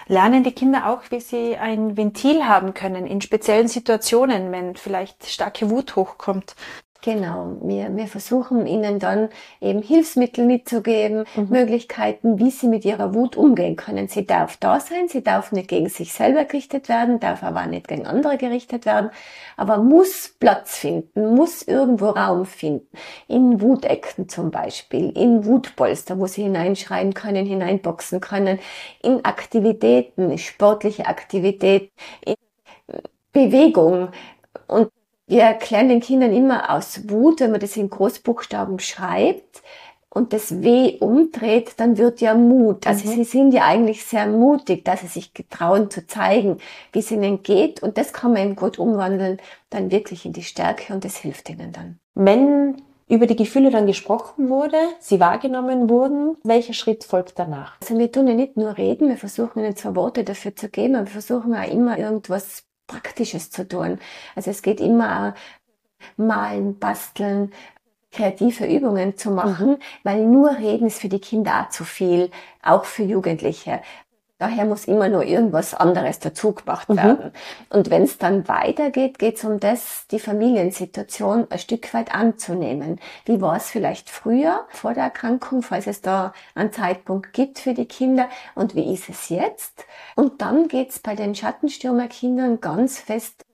Lernen 0.09 0.43
die 0.43 0.53
Kinder 0.53 0.89
auch, 0.91 1.03
wie 1.11 1.21
sie 1.21 1.57
ein 1.57 1.97
Ventil 1.97 2.47
haben 2.47 2.75
können 2.75 3.07
in 3.07 3.21
speziellen 3.21 3.69
Situationen, 3.69 4.51
wenn 4.51 4.75
vielleicht 4.77 5.27
starke 5.27 5.71
Wut 5.71 5.95
hochkommt? 5.95 6.57
Genau, 7.07 7.57
wir, 7.63 7.97
wir 7.97 8.09
versuchen 8.09 8.67
ihnen 8.67 8.99
dann 8.99 9.29
eben 9.61 9.81
Hilfsmittel 9.81 10.45
mitzugeben, 10.45 11.25
mhm. 11.37 11.51
Möglichkeiten, 11.51 12.41
wie 12.41 12.51
sie 12.51 12.67
mit 12.67 12.85
ihrer 12.85 13.15
Wut 13.15 13.37
umgehen 13.37 13.77
können. 13.77 14.09
Sie 14.09 14.27
darf 14.27 14.57
da 14.57 14.81
sein, 14.81 15.07
sie 15.07 15.23
darf 15.23 15.53
nicht 15.53 15.69
gegen 15.69 15.89
sich 15.89 16.13
selber 16.13 16.45
gerichtet 16.47 16.89
werden, 16.89 17.21
darf 17.21 17.45
aber 17.45 17.61
auch 17.61 17.67
nicht 17.67 17.87
gegen 17.87 18.09
andere 18.09 18.37
gerichtet 18.39 18.87
werden, 18.87 19.11
aber 19.57 19.79
muss 19.79 20.35
Platz 20.41 20.79
finden, 20.79 21.37
muss 21.37 21.63
irgendwo 21.63 22.07
Raum 22.07 22.45
finden. 22.45 22.89
In 23.29 23.61
Wutecken 23.61 24.29
zum 24.29 24.51
Beispiel, 24.51 25.11
in 25.17 25.45
Wutpolster, 25.45 26.19
wo 26.19 26.27
sie 26.27 26.43
hineinschreien 26.43 27.15
können, 27.15 27.47
hineinboxen 27.47 28.21
können, 28.21 28.59
in 29.01 29.25
Aktivitäten, 29.25 30.37
sportliche 30.39 31.07
Aktivitäten, 31.07 31.93
in 32.25 32.35
Bewegung. 33.33 34.09
Und 34.67 34.91
wir 35.27 35.43
erklären 35.43 35.89
den 35.89 36.01
Kindern 36.01 36.33
immer 36.33 36.71
aus 36.71 37.09
Wut, 37.09 37.41
wenn 37.41 37.51
man 37.51 37.61
das 37.61 37.77
in 37.77 37.91
Großbuchstaben 37.91 38.79
schreibt 38.79 39.63
und 40.09 40.33
das 40.33 40.63
Weh 40.63 40.97
umdreht, 40.99 41.75
dann 41.77 41.99
wird 41.99 42.21
ja 42.21 42.35
Mut. 42.35 42.87
Also 42.87 43.07
mhm. 43.07 43.13
sie 43.13 43.25
sind 43.25 43.53
ja 43.53 43.65
eigentlich 43.65 44.05
sehr 44.05 44.27
mutig, 44.27 44.85
dass 44.85 45.01
sie 45.01 45.09
sich 45.09 45.35
getrauen 45.35 45.91
zu 45.91 46.07
zeigen, 46.07 46.59
wie 46.93 47.01
es 47.01 47.11
ihnen 47.11 47.43
geht. 47.43 47.83
Und 47.83 47.99
das 47.99 48.13
kann 48.13 48.33
man 48.33 48.43
eben 48.43 48.57
gut 48.57 48.79
umwandeln, 48.79 49.39
dann 49.69 49.91
wirklich 49.91 50.25
in 50.25 50.33
die 50.33 50.43
Stärke 50.43 50.95
und 50.95 51.05
das 51.05 51.17
hilft 51.19 51.51
ihnen 51.51 51.73
dann. 51.73 51.99
Wenn 52.15 52.83
über 53.09 53.27
die 53.27 53.37
Gefühle 53.37 53.71
dann 53.71 53.87
gesprochen 53.87 54.49
wurde, 54.49 54.79
sie 54.99 55.21
wahrgenommen 55.21 55.89
wurden, 55.89 56.37
welcher 56.43 56.73
Schritt 56.73 57.05
folgt 57.05 57.39
danach? 57.39 57.77
Also 57.81 57.99
wir 57.99 58.11
tun 58.11 58.27
ja 58.27 58.35
nicht 58.35 58.57
nur 58.57 58.77
reden, 58.79 59.09
wir 59.09 59.17
versuchen 59.17 59.61
ihnen 59.61 59.77
zwar 59.77 59.95
Worte 59.95 60.25
dafür 60.25 60.57
zu 60.57 60.69
geben, 60.69 60.97
aber 60.97 61.07
wir 61.07 61.13
versuchen 61.13 61.55
auch 61.55 61.71
immer 61.71 61.99
irgendwas 61.99 62.66
Praktisches 62.87 63.51
zu 63.51 63.67
tun. 63.67 63.99
Also 64.35 64.51
es 64.51 64.63
geht 64.63 64.81
immer 64.81 65.35
malen, 66.17 66.79
basteln, 66.79 67.53
kreative 68.13 68.67
Übungen 68.67 69.17
zu 69.17 69.31
machen, 69.31 69.71
mhm. 69.71 69.79
weil 70.03 70.25
nur 70.25 70.57
reden 70.57 70.87
ist 70.87 71.01
für 71.01 71.09
die 71.09 71.21
Kinder 71.21 71.69
zu 71.71 71.85
viel, 71.85 72.31
auch 72.63 72.85
für 72.85 73.03
Jugendliche. 73.03 73.83
Daher 74.39 74.67
muss 74.67 74.85
immer 74.85 75.09
nur 75.09 75.25
irgendwas 75.25 75.73
anderes 75.73 76.19
dazu 76.19 76.53
gemacht 76.53 76.91
mhm. 76.91 76.97
werden. 76.97 77.25
Mhm. 77.25 77.77
Und 77.77 77.91
wenn 77.91 78.03
es 78.03 78.19
dann 78.19 78.47
weitergeht, 78.49 79.19
geht 79.19 79.37
es 79.39 79.45
um 79.45 79.61
das, 79.61 80.07
die 80.11 80.19
Familiensituation 80.19 81.47
ein 81.49 81.59
Stück 81.59 81.95
weit 81.95 82.15
anzunehmen. 82.15 83.01
Wie 83.25 83.41
war 83.41 83.57
es 83.57 83.71
vielleicht 83.71 84.11
früher 84.11 84.67
vor 84.69 84.93
der 84.93 85.05
Erkrankung, 85.05 85.63
falls 85.63 85.87
es 85.87 86.03
da 86.03 86.35
einen 86.55 86.71
Zeitpunkt 86.71 87.33
gibt 87.33 87.59
für 87.59 87.73
die 87.73 87.87
Kinder 87.87 88.29
und 88.55 88.75
wie 88.75 88.93
ist 88.93 89.09
es 89.09 89.31
jetzt? 89.31 89.87
Und 90.17 90.43
dann 90.43 90.69
geht 90.69 90.91
es 90.91 90.99
bei 90.99 91.15
den 91.15 91.35
Schattenstürmerkindern 91.35 92.61
ganz 92.61 92.99
fest 92.99 93.46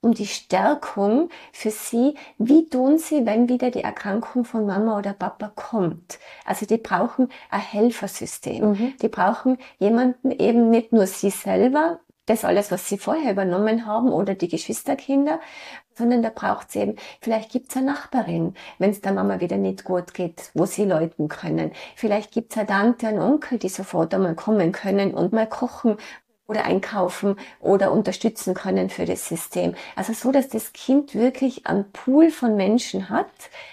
um 0.00 0.14
die 0.14 0.26
Stärkung 0.26 1.28
für 1.52 1.70
sie, 1.70 2.14
wie 2.38 2.68
tun 2.68 2.98
sie, 2.98 3.26
wenn 3.26 3.48
wieder 3.48 3.70
die 3.70 3.82
Erkrankung 3.82 4.44
von 4.44 4.66
Mama 4.66 4.98
oder 4.98 5.12
Papa 5.12 5.52
kommt. 5.54 6.18
Also 6.44 6.66
die 6.66 6.78
brauchen 6.78 7.28
ein 7.50 7.60
Helfersystem. 7.60 8.70
Mhm. 8.70 8.94
Die 9.00 9.08
brauchen 9.08 9.58
jemanden 9.78 10.30
eben 10.30 10.70
nicht 10.70 10.92
nur 10.92 11.06
sie 11.06 11.30
selber, 11.30 12.00
das 12.28 12.44
alles, 12.44 12.70
was 12.70 12.88
sie 12.88 12.98
vorher 12.98 13.32
übernommen 13.32 13.86
haben 13.86 14.12
oder 14.12 14.34
die 14.34 14.48
Geschwisterkinder, 14.48 15.40
sondern 15.94 16.22
da 16.22 16.30
braucht 16.30 16.70
sie 16.70 16.80
eben, 16.80 16.96
vielleicht 17.20 17.50
gibt's 17.50 17.76
eine 17.76 17.86
Nachbarin, 17.86 18.54
wenn 18.78 18.90
es 18.90 19.00
der 19.00 19.12
Mama 19.12 19.40
wieder 19.40 19.56
nicht 19.56 19.84
gut 19.84 20.14
geht, 20.14 20.50
wo 20.54 20.66
sie 20.66 20.84
läuten 20.84 21.28
können. 21.28 21.72
Vielleicht 21.96 22.32
gibt's 22.32 22.56
eine 22.56 22.66
Tante, 22.66 23.08
einen 23.08 23.20
Onkel, 23.20 23.58
die 23.58 23.68
sofort 23.68 24.14
einmal 24.14 24.34
kommen 24.34 24.72
können 24.72 25.14
und 25.14 25.32
mal 25.32 25.48
kochen 25.48 25.96
oder 26.48 26.64
einkaufen 26.64 27.36
oder 27.60 27.92
unterstützen 27.92 28.54
können 28.54 28.88
für 28.88 29.04
das 29.04 29.28
System. 29.28 29.74
Also 29.96 30.14
so, 30.14 30.32
dass 30.32 30.48
das 30.48 30.72
Kind 30.72 31.14
wirklich 31.14 31.66
einen 31.66 31.92
Pool 31.92 32.30
von 32.30 32.56
Menschen 32.56 33.10
hat. 33.10 33.26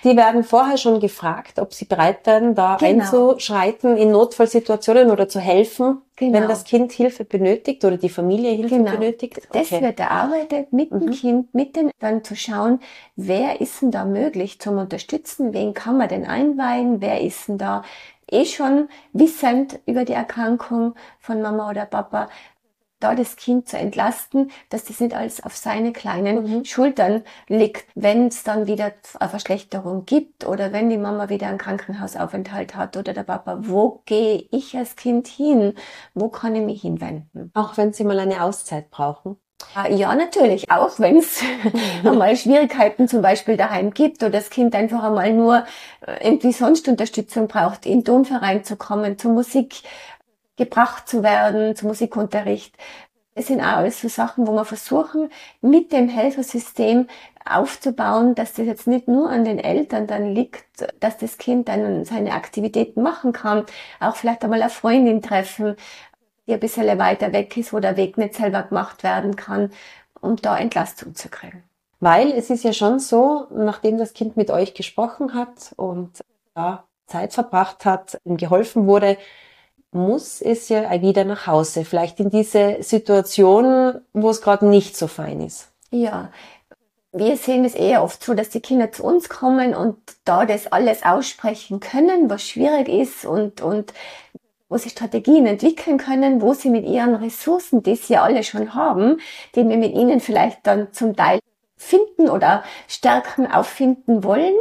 Die 0.03 0.17
werden 0.17 0.43
vorher 0.43 0.77
schon 0.77 0.99
gefragt, 0.99 1.57
ob 1.57 1.73
sie 1.73 1.85
bereit 1.85 2.27
werden, 2.27 2.53
da 2.53 2.75
genau. 2.75 3.03
einzuschreiten 3.03 3.95
in 3.95 4.11
Notfallsituationen 4.11 5.09
oder 5.09 5.29
zu 5.29 5.39
helfen, 5.39 6.01
genau. 6.17 6.33
wenn 6.33 6.49
das 6.49 6.65
Kind 6.65 6.91
Hilfe 6.91 7.23
benötigt 7.23 7.85
oder 7.85 7.95
die 7.95 8.09
Familie 8.09 8.51
Hilfe 8.51 8.75
genau. 8.75 8.91
benötigt. 8.91 9.37
Okay. 9.49 9.65
Das 9.69 9.71
wird 9.71 9.99
erarbeitet 10.01 10.73
mit 10.73 10.91
mhm. 10.91 10.99
dem 10.99 11.11
Kind, 11.11 11.53
mit 11.53 11.77
den 11.77 11.91
dann 11.99 12.25
zu 12.25 12.35
schauen, 12.35 12.81
wer 13.15 13.61
ist 13.61 13.81
denn 13.81 13.91
da 13.91 14.03
möglich 14.03 14.59
zum 14.59 14.77
Unterstützen, 14.77 15.53
wen 15.53 15.73
kann 15.73 15.97
man 15.97 16.09
denn 16.09 16.25
einweihen, 16.25 16.99
wer 16.99 17.21
ist 17.21 17.47
denn 17.47 17.57
da 17.57 17.83
eh 18.31 18.45
schon 18.45 18.89
wissend 19.13 19.79
über 19.85 20.05
die 20.05 20.13
Erkrankung 20.13 20.95
von 21.19 21.41
Mama 21.41 21.69
oder 21.69 21.85
Papa, 21.85 22.27
da 22.99 23.15
das 23.15 23.35
Kind 23.35 23.67
zu 23.67 23.77
entlasten, 23.77 24.51
dass 24.69 24.85
das 24.85 24.99
nicht 24.99 25.13
alles 25.13 25.43
auf 25.43 25.55
seine 25.55 25.93
kleinen 25.93 26.59
mhm. 26.59 26.65
Schultern 26.65 27.23
liegt, 27.47 27.85
wenn 27.95 28.27
es 28.27 28.43
dann 28.43 28.67
wieder 28.67 28.93
eine 29.19 29.29
Verschlechterung 29.29 30.05
gibt 30.05 30.45
oder 30.45 30.71
wenn 30.73 30.89
die 30.89 30.97
Mama 30.97 31.29
wieder 31.29 31.47
einen 31.47 31.57
Krankenhausaufenthalt 31.57 32.75
hat 32.75 32.97
oder 32.97 33.13
der 33.13 33.23
Papa, 33.23 33.59
wo 33.61 34.01
gehe 34.05 34.47
ich 34.51 34.77
als 34.77 34.95
Kind 34.95 35.27
hin? 35.27 35.73
Wo 36.13 36.29
kann 36.29 36.55
ich 36.55 36.63
mich 36.63 36.81
hinwenden? 36.81 37.51
Auch 37.53 37.77
wenn 37.77 37.93
sie 37.93 38.03
mal 38.03 38.19
eine 38.19 38.43
Auszeit 38.43 38.89
brauchen? 38.89 39.37
Ah, 39.73 39.87
ja, 39.87 40.13
natürlich, 40.15 40.69
auch 40.69 40.99
wenn 40.99 41.17
es 41.17 41.41
einmal 42.03 42.35
Schwierigkeiten 42.35 43.07
zum 43.07 43.21
Beispiel 43.21 43.57
daheim 43.57 43.93
gibt 43.93 44.21
oder 44.21 44.31
das 44.31 44.49
Kind 44.49 44.75
einfach 44.75 45.03
einmal 45.03 45.33
nur 45.33 45.65
äh, 46.05 46.27
irgendwie 46.27 46.51
sonst 46.51 46.87
Unterstützung 46.87 47.47
braucht, 47.47 47.85
in 47.85 47.99
den 47.99 48.05
Tonverein 48.05 48.63
zu 48.63 48.75
kommen, 48.75 49.17
zur 49.17 49.31
Musik 49.31 49.83
gebracht 50.57 51.07
zu 51.07 51.23
werden, 51.23 51.75
zum 51.75 51.89
Musikunterricht. 51.89 52.75
Es 53.33 53.47
sind 53.47 53.59
auch 53.59 53.77
alles 53.77 53.99
so 53.99 54.07
Sachen, 54.07 54.47
wo 54.47 54.53
wir 54.53 54.63
versuchen, 54.63 55.29
mit 55.61 55.91
dem 55.91 56.07
Helfersystem 56.07 57.07
aufzubauen, 57.45 58.33
dass 58.33 58.53
das 58.53 58.65
jetzt 58.65 58.87
nicht 58.87 59.07
nur 59.07 59.29
an 59.29 59.43
den 59.43 59.59
Eltern 59.59 60.07
dann 60.07 60.33
liegt, 60.33 60.65
dass 60.99 61.17
das 61.17 61.37
Kind 61.37 61.67
dann 61.67 62.05
seine 62.05 62.31
Aktivitäten 62.31 63.03
machen 63.03 63.33
kann, 63.33 63.65
auch 63.99 64.15
vielleicht 64.15 64.43
einmal 64.43 64.61
eine 64.61 64.71
Freundin 64.71 65.21
treffen, 65.21 65.75
die 66.47 66.53
ein 66.53 66.59
bisschen 66.59 66.97
weiter 66.97 67.33
weg 67.33 67.55
ist, 67.57 67.73
wo 67.73 67.79
der 67.79 67.97
Weg 67.97 68.17
nicht 68.17 68.35
selber 68.35 68.63
gemacht 68.63 69.03
werden 69.03 69.35
kann, 69.35 69.71
um 70.21 70.37
da 70.37 70.57
Entlastung 70.57 71.13
zu 71.15 71.29
kriegen. 71.29 71.63
Weil 71.99 72.31
es 72.31 72.49
ist 72.49 72.63
ja 72.63 72.73
schon 72.73 72.99
so, 72.99 73.47
nachdem 73.51 73.97
das 73.97 74.13
Kind 74.13 74.37
mit 74.37 74.49
euch 74.49 74.73
gesprochen 74.73 75.33
hat 75.33 75.73
und 75.75 76.21
da 76.53 76.85
Zeit 77.07 77.33
verbracht 77.33 77.85
hat, 77.85 78.19
ihm 78.25 78.37
geholfen 78.37 78.87
wurde, 78.87 79.17
muss 79.95 80.41
es 80.41 80.69
ja 80.69 81.01
wieder 81.01 81.23
nach 81.23 81.47
Hause, 81.47 81.85
vielleicht 81.85 82.19
in 82.19 82.29
diese 82.29 82.77
Situation, 82.81 84.01
wo 84.13 84.29
es 84.29 84.41
gerade 84.41 84.67
nicht 84.67 84.95
so 84.95 85.07
fein 85.07 85.41
ist. 85.41 85.69
Ja, 85.89 86.31
wir 87.11 87.37
sehen 87.37 87.63
es 87.63 87.75
eher 87.75 88.03
oft 88.03 88.21
so, 88.21 88.33
dass 88.33 88.49
die 88.49 88.59
Kinder 88.59 88.91
zu 88.91 89.03
uns 89.03 89.29
kommen 89.29 89.73
und 89.73 89.97
da 90.25 90.45
das 90.45 90.67
alles 90.67 91.03
aussprechen 91.03 91.79
können, 91.79 92.29
was 92.29 92.43
schwierig 92.43 92.89
ist 92.89 93.25
und, 93.25 93.61
und 93.61 93.93
wo 94.67 94.77
sie 94.77 94.89
Strategien 94.89 95.45
entwickeln 95.45 95.97
können, 95.97 96.41
wo 96.41 96.53
sie 96.53 96.69
mit 96.69 96.85
ihren 96.85 97.15
Ressourcen, 97.15 97.81
die 97.81 97.95
sie 97.95 98.13
ja 98.13 98.23
alle 98.23 98.43
schon 98.43 98.75
haben, 98.75 99.21
die 99.55 99.67
wir 99.67 99.77
mit 99.77 99.93
ihnen 99.93 100.19
vielleicht 100.19 100.67
dann 100.67 100.91
zum 100.91 101.15
Teil 101.15 101.39
finden 101.77 102.29
oder 102.29 102.63
stärken, 102.87 103.49
auffinden 103.49 104.23
wollen, 104.23 104.55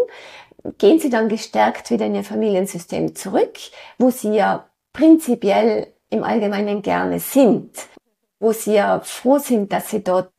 gehen 0.78 1.00
sie 1.00 1.10
dann 1.10 1.28
gestärkt 1.28 1.90
wieder 1.90 2.06
in 2.06 2.14
ihr 2.14 2.24
Familiensystem 2.24 3.16
zurück, 3.16 3.58
wo 3.98 4.10
sie 4.10 4.32
ja 4.34 4.66
prinzipiell 4.94 5.88
im 6.08 6.24
Allgemeinen 6.24 6.80
gerne 6.80 7.20
sind, 7.20 7.70
wo 8.40 8.52
sie 8.52 8.74
ja 8.74 9.00
froh 9.00 9.38
sind, 9.38 9.70
dass 9.72 9.90
sie 9.90 10.02
dort 10.02 10.30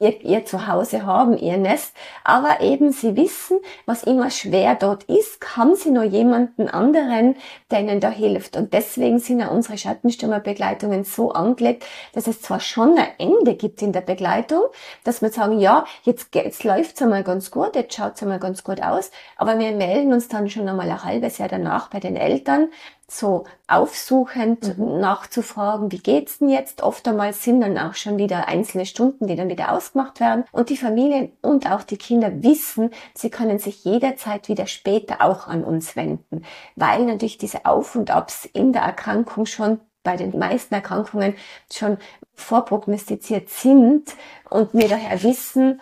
ihr, 0.00 0.24
ihr 0.24 0.44
Zuhause 0.44 1.04
haben, 1.04 1.36
ihr 1.36 1.58
Nest, 1.58 1.94
aber 2.24 2.60
eben 2.60 2.90
sie 2.90 3.16
wissen, 3.16 3.60
was 3.86 4.02
immer 4.02 4.30
schwer 4.30 4.74
dort 4.74 5.04
ist, 5.04 5.56
haben 5.56 5.76
sie 5.76 5.90
nur 5.90 6.04
jemanden 6.04 6.68
anderen, 6.68 7.36
der 7.70 7.80
ihnen 7.80 8.00
da 8.00 8.10
hilft. 8.10 8.56
Und 8.56 8.72
deswegen 8.72 9.18
sind 9.18 9.40
ja 9.40 9.48
unsere 9.48 9.78
Schattenstürmerbegleitungen 9.78 11.04
so 11.04 11.32
angelegt, 11.32 11.84
dass 12.14 12.26
es 12.26 12.40
zwar 12.40 12.60
schon 12.60 12.98
ein 12.98 13.08
Ende 13.18 13.54
gibt 13.54 13.82
in 13.82 13.92
der 13.92 14.00
Begleitung, 14.00 14.62
dass 15.04 15.22
wir 15.22 15.30
sagen, 15.30 15.60
ja, 15.60 15.84
jetzt, 16.02 16.34
jetzt 16.34 16.64
läuft's 16.64 17.02
einmal 17.02 17.22
ganz 17.22 17.50
gut, 17.50 17.76
jetzt 17.76 17.94
schaut's 17.94 18.22
einmal 18.22 18.40
ganz 18.40 18.64
gut 18.64 18.82
aus, 18.82 19.10
aber 19.36 19.58
wir 19.58 19.72
melden 19.72 20.12
uns 20.12 20.28
dann 20.28 20.48
schon 20.48 20.68
einmal 20.68 20.90
ein 20.90 21.04
halbes 21.04 21.38
Jahr 21.38 21.48
danach 21.48 21.90
bei 21.90 22.00
den 22.00 22.16
Eltern, 22.16 22.70
so 23.10 23.44
aufsuchend 23.66 24.78
mhm. 24.78 25.00
nachzufragen, 25.00 25.92
wie 25.92 25.98
geht's 25.98 26.38
denn 26.38 26.48
jetzt? 26.48 26.82
Oft 26.82 27.06
einmal 27.08 27.32
sind 27.32 27.60
dann 27.60 27.78
auch 27.78 27.94
schon 27.94 28.18
wieder 28.18 28.48
einzelne 28.48 28.86
Stunden, 28.86 29.26
die 29.26 29.36
dann 29.36 29.48
wieder 29.48 29.72
ausgemacht 29.72 30.20
werden. 30.20 30.44
Und 30.52 30.70
die 30.70 30.76
Familien 30.76 31.32
und 31.42 31.70
auch 31.70 31.82
die 31.82 31.96
Kinder 31.96 32.42
wissen, 32.42 32.90
sie 33.14 33.30
können 33.30 33.58
sich 33.58 33.84
jederzeit 33.84 34.48
wieder 34.48 34.66
später 34.66 35.22
auch 35.22 35.48
an 35.48 35.64
uns 35.64 35.96
wenden, 35.96 36.44
weil 36.76 37.04
natürlich 37.04 37.38
diese 37.38 37.66
Auf 37.66 37.94
und 37.96 38.10
Abs 38.10 38.44
in 38.44 38.72
der 38.72 38.82
Erkrankung 38.82 39.46
schon 39.46 39.80
bei 40.02 40.16
den 40.16 40.38
meisten 40.38 40.74
Erkrankungen 40.74 41.34
schon 41.70 41.98
vorprognostiziert 42.34 43.50
sind 43.50 44.14
und 44.48 44.72
wir 44.72 44.88
daher 44.88 45.22
wissen, 45.22 45.80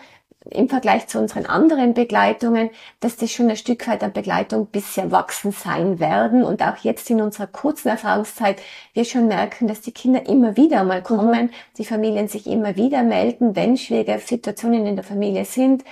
im 0.50 0.68
Vergleich 0.68 1.06
zu 1.08 1.18
unseren 1.18 1.46
anderen 1.46 1.94
Begleitungen, 1.94 2.70
dass 3.00 3.16
das 3.16 3.30
schon 3.30 3.50
ein 3.50 3.56
Stück 3.56 3.86
weit 3.86 4.02
an 4.02 4.12
Begleitung 4.12 4.66
bis 4.66 4.94
sie 4.94 5.00
erwachsen 5.00 5.52
sein 5.52 5.98
werden. 5.98 6.42
Und 6.44 6.62
auch 6.62 6.78
jetzt 6.78 7.10
in 7.10 7.20
unserer 7.20 7.46
kurzen 7.46 7.88
Erfahrungszeit 7.88 8.60
wir 8.94 9.04
schon 9.04 9.28
merken, 9.28 9.68
dass 9.68 9.80
die 9.80 9.92
Kinder 9.92 10.26
immer 10.26 10.56
wieder 10.56 10.84
mal 10.84 11.02
kommen, 11.02 11.46
mhm. 11.46 11.50
die 11.76 11.84
Familien 11.84 12.28
sich 12.28 12.46
immer 12.46 12.76
wieder 12.76 13.02
melden, 13.02 13.56
wenn 13.56 13.76
schwierige 13.76 14.18
Situationen 14.18 14.86
in 14.86 14.96
der 14.96 15.04
Familie 15.04 15.44
sind, 15.44 15.84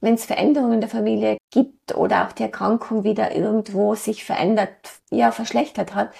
wenn 0.00 0.14
es 0.14 0.26
Veränderungen 0.26 0.74
in 0.74 0.80
der 0.80 0.90
Familie 0.90 1.38
gibt 1.50 1.96
oder 1.96 2.26
auch 2.26 2.32
die 2.32 2.42
Erkrankung 2.44 3.04
wieder 3.04 3.34
irgendwo 3.34 3.94
sich 3.94 4.24
verändert, 4.24 4.70
ja, 5.10 5.32
verschlechtert 5.32 5.94
hat, 5.94 6.12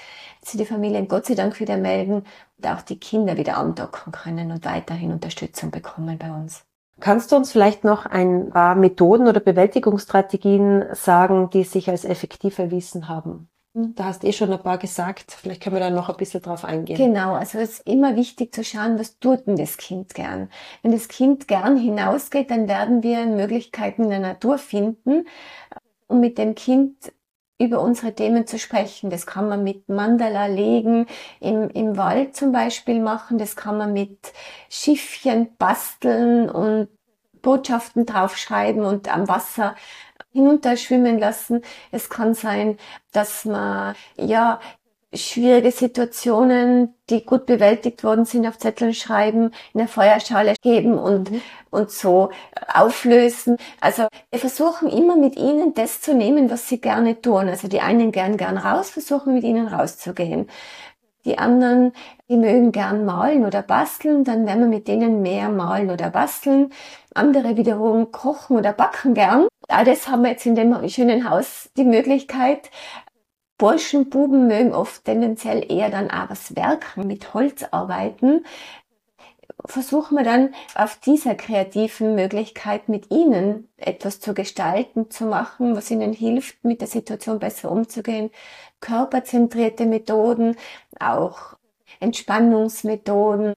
sie 0.42 0.59
die 0.59 0.66
Familien 0.66 1.09
Gott 1.09 1.26
sei 1.26 1.35
Dank 1.35 1.61
wieder 1.61 1.76
melden 1.76 2.24
und 2.59 2.66
auch 2.66 2.83
die 2.83 2.98
Kinder 2.98 3.37
wieder 3.37 3.57
andocken 3.59 4.12
können 4.12 4.50
und 4.50 4.64
weiterhin 4.64 5.12
Unterstützung 5.12 5.70
bekommen 5.70 6.18
bei 6.18 6.30
uns. 6.30 6.64
Kannst 7.00 7.33
du 7.33 7.37
uns 7.37 7.52
vielleicht 7.52 7.85
noch 7.85 8.07
ein 8.07 8.50
paar 8.50 8.74
Methoden 8.74 9.26
oder 9.26 9.40
Bewältigungsstrategien 9.40 10.85
sagen, 10.92 11.50
die 11.50 11.64
sich 11.64 11.90
als 11.90 12.04
effektiv 12.04 12.59
erwiesen 12.59 13.09
haben? 13.09 13.48
Hm. 13.74 13.94
Da 13.96 14.04
hast 14.04 14.24
eh 14.24 14.33
schon 14.33 14.52
ein 14.52 14.62
paar 14.62 14.78
gesagt. 14.78 15.33
Vielleicht 15.33 15.62
können 15.62 15.76
wir 15.76 15.80
da 15.80 15.90
noch 15.90 16.09
ein 16.09 16.16
bisschen 16.16 16.40
drauf 16.40 16.64
eingehen. 16.64 16.96
Genau. 16.96 17.35
Also 17.35 17.59
es 17.59 17.78
ist 17.78 17.88
immer 17.88 18.14
wichtig 18.16 18.54
zu 18.54 18.62
schauen, 18.62 18.98
was 18.98 19.18
tut 19.18 19.46
denn 19.46 19.57
das 19.57 19.76
Kind 19.76 20.14
gern? 20.14 20.48
Wenn 20.83 20.92
das 20.92 21.09
Kind 21.09 21.48
gern 21.48 21.76
hinausgeht, 21.76 22.50
dann 22.50 22.68
werden 22.68 23.02
wir 23.02 23.26
Möglichkeiten 23.26 24.04
in 24.04 24.11
der 24.11 24.20
Natur 24.20 24.59
finden, 24.59 25.26
um 26.07 26.20
mit 26.20 26.38
dem 26.38 26.54
Kind 26.54 27.12
über 27.58 27.80
unsere 27.80 28.14
Themen 28.14 28.46
zu 28.46 28.58
sprechen. 28.58 29.10
Das 29.10 29.26
kann 29.26 29.48
man 29.48 29.62
mit 29.62 29.88
Mandala 29.88 30.46
legen, 30.46 31.06
im, 31.40 31.70
im 31.70 31.96
Wald 31.96 32.36
zum 32.36 32.52
Beispiel 32.52 33.00
machen, 33.00 33.38
das 33.38 33.56
kann 33.56 33.78
man 33.78 33.92
mit 33.92 34.32
Schiffchen 34.68 35.56
basteln 35.56 36.50
und 36.50 36.88
Botschaften 37.42 38.06
draufschreiben 38.06 38.84
und 38.84 39.12
am 39.12 39.28
Wasser 39.28 39.76
hinunterschwimmen 40.32 41.18
lassen. 41.18 41.62
Es 41.92 42.10
kann 42.10 42.34
sein, 42.34 42.78
dass 43.12 43.44
man 43.44 43.94
ja 44.16 44.60
schwierige 45.14 45.70
Situationen, 45.70 46.94
die 47.11 47.24
gut 47.24 47.46
bewältigt 47.46 48.05
worden 48.05 48.24
sind, 48.24 48.46
auf 48.46 48.59
Zetteln 48.59 48.94
schreiben, 48.94 49.50
in 49.72 49.79
der 49.79 49.88
Feuerschale 49.88 50.55
geben 50.62 50.98
und, 50.98 51.31
mhm. 51.31 51.42
und 51.70 51.90
so 51.90 52.31
auflösen. 52.72 53.57
Also 53.81 54.09
wir 54.31 54.40
versuchen 54.40 54.88
immer 54.88 55.16
mit 55.16 55.37
ihnen 55.37 55.74
das 55.74 56.00
zu 56.00 56.14
nehmen, 56.14 56.50
was 56.50 56.68
sie 56.68 56.81
gerne 56.81 57.20
tun. 57.20 57.48
Also 57.48 57.68
die 57.68 57.81
einen 57.81 58.12
gern 58.12 58.37
gern 58.37 58.59
raus, 58.59 58.90
versuchen 58.90 59.35
mit 59.35 59.44
ihnen 59.44 59.68
rauszugehen. 59.68 60.48
Die 61.24 61.38
anderen, 61.38 61.92
die 62.29 62.37
mögen 62.37 62.70
gern 62.70 63.07
malen 63.07 63.46
oder 63.46 63.62
basteln, 63.62 64.24
dann 64.24 64.46
werden 64.46 64.61
wir 64.61 64.68
mit 64.68 64.88
denen 64.88 65.22
mehr 65.22 65.48
malen 65.48 65.90
oder 65.90 66.11
basteln. 66.11 66.70
Andere 67.14 67.57
wiederum 67.57 68.12
kochen 68.12 68.59
oder 68.59 68.72
backen 68.74 69.14
gern. 69.14 69.48
All 69.68 69.85
das 69.87 70.09
haben 70.09 70.22
wir 70.22 70.33
jetzt 70.33 70.44
in 70.44 70.55
dem 70.55 70.87
schönen 70.88 71.29
Haus 71.29 71.70
die 71.79 71.85
Möglichkeit. 71.85 72.70
Burschen, 73.58 74.10
Buben 74.10 74.48
mögen 74.48 74.74
oft 74.74 75.04
tendenziell 75.04 75.70
eher 75.70 75.90
dann 75.90 76.10
auch 76.10 76.30
was 76.30 76.56
werken, 76.56 77.06
mit 77.06 77.34
Holz 77.34 77.64
arbeiten. 77.70 78.44
Versuchen 79.66 80.16
wir 80.16 80.24
dann 80.24 80.54
auf 80.74 80.98
dieser 80.98 81.34
kreativen 81.34 82.14
Möglichkeit 82.14 82.88
mit 82.88 83.10
ihnen 83.10 83.68
etwas 83.76 84.20
zu 84.20 84.34
gestalten, 84.34 85.10
zu 85.10 85.26
machen, 85.26 85.76
was 85.76 85.90
ihnen 85.90 86.12
hilft, 86.12 86.64
mit 86.64 86.80
der 86.80 86.88
Situation 86.88 87.38
besser 87.38 87.70
umzugehen. 87.70 88.30
Körperzentrierte 88.80 89.86
Methoden, 89.86 90.56
auch 90.98 91.56
Entspannungsmethoden, 92.00 93.54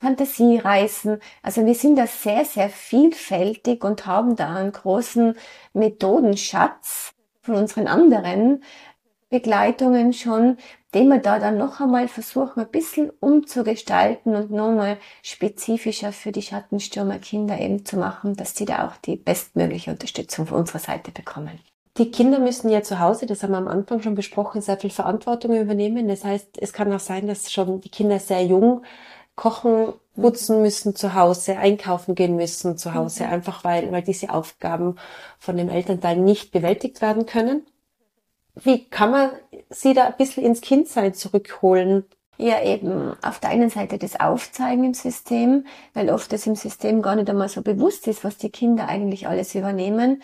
Fantasiereisen. 0.00 1.20
Also 1.42 1.66
wir 1.66 1.74
sind 1.74 1.96
da 1.96 2.06
sehr, 2.06 2.46
sehr 2.46 2.70
vielfältig 2.70 3.84
und 3.84 4.06
haben 4.06 4.34
da 4.34 4.54
einen 4.54 4.72
großen 4.72 5.36
Methodenschatz 5.74 7.12
von 7.42 7.54
unseren 7.54 7.86
anderen 7.86 8.64
Begleitungen 9.30 10.12
schon, 10.12 10.58
den 10.92 11.08
wir 11.08 11.18
da 11.18 11.38
dann 11.38 11.56
noch 11.56 11.80
einmal 11.80 12.08
versuchen, 12.08 12.60
ein 12.60 12.70
bisschen 12.70 13.10
umzugestalten 13.20 14.34
und 14.34 14.50
nochmal 14.50 14.98
spezifischer 15.22 16.12
für 16.12 16.32
die 16.32 16.42
Schattenstürmerkinder 16.42 17.58
eben 17.58 17.84
zu 17.86 17.96
machen, 17.96 18.34
dass 18.34 18.56
sie 18.56 18.64
da 18.64 18.88
auch 18.88 18.96
die 18.96 19.16
bestmögliche 19.16 19.92
Unterstützung 19.92 20.46
von 20.46 20.58
unserer 20.58 20.80
Seite 20.80 21.12
bekommen. 21.12 21.60
Die 21.96 22.10
Kinder 22.10 22.38
müssen 22.38 22.70
ja 22.70 22.82
zu 22.82 22.98
Hause, 22.98 23.26
das 23.26 23.42
haben 23.42 23.52
wir 23.52 23.58
am 23.58 23.68
Anfang 23.68 24.02
schon 24.02 24.14
besprochen, 24.14 24.60
sehr 24.62 24.78
viel 24.78 24.90
Verantwortung 24.90 25.54
übernehmen. 25.54 26.08
Das 26.08 26.24
heißt, 26.24 26.60
es 26.60 26.72
kann 26.72 26.92
auch 26.92 27.00
sein, 27.00 27.26
dass 27.26 27.52
schon 27.52 27.80
die 27.80 27.90
Kinder 27.90 28.18
sehr 28.18 28.44
jung 28.44 28.82
kochen, 29.36 29.94
putzen 30.16 30.60
müssen 30.60 30.94
zu 30.94 31.14
Hause, 31.14 31.56
einkaufen 31.56 32.14
gehen 32.14 32.36
müssen 32.36 32.76
zu 32.76 32.94
Hause, 32.94 33.24
mhm. 33.24 33.30
einfach 33.30 33.64
weil, 33.64 33.90
weil 33.90 34.02
diese 34.02 34.30
Aufgaben 34.30 34.96
von 35.38 35.56
dem 35.56 35.68
Elternteil 35.68 36.16
nicht 36.16 36.52
bewältigt 36.52 37.00
werden 37.00 37.26
können. 37.26 37.64
Wie 38.54 38.84
kann 38.88 39.10
man 39.10 39.30
sie 39.70 39.94
da 39.94 40.06
ein 40.06 40.16
bisschen 40.16 40.44
ins 40.44 40.60
Kindsein 40.60 41.14
zurückholen? 41.14 42.04
Ja, 42.36 42.62
eben 42.62 43.14
auf 43.22 43.38
der 43.38 43.50
einen 43.50 43.68
Seite 43.68 43.98
das 43.98 44.18
Aufzeigen 44.18 44.84
im 44.84 44.94
System, 44.94 45.66
weil 45.92 46.08
oft 46.08 46.32
das 46.32 46.46
im 46.46 46.56
System 46.56 47.02
gar 47.02 47.14
nicht 47.14 47.28
einmal 47.28 47.50
so 47.50 47.60
bewusst 47.60 48.06
ist, 48.06 48.24
was 48.24 48.38
die 48.38 48.50
Kinder 48.50 48.88
eigentlich 48.88 49.28
alles 49.28 49.54
übernehmen. 49.54 50.22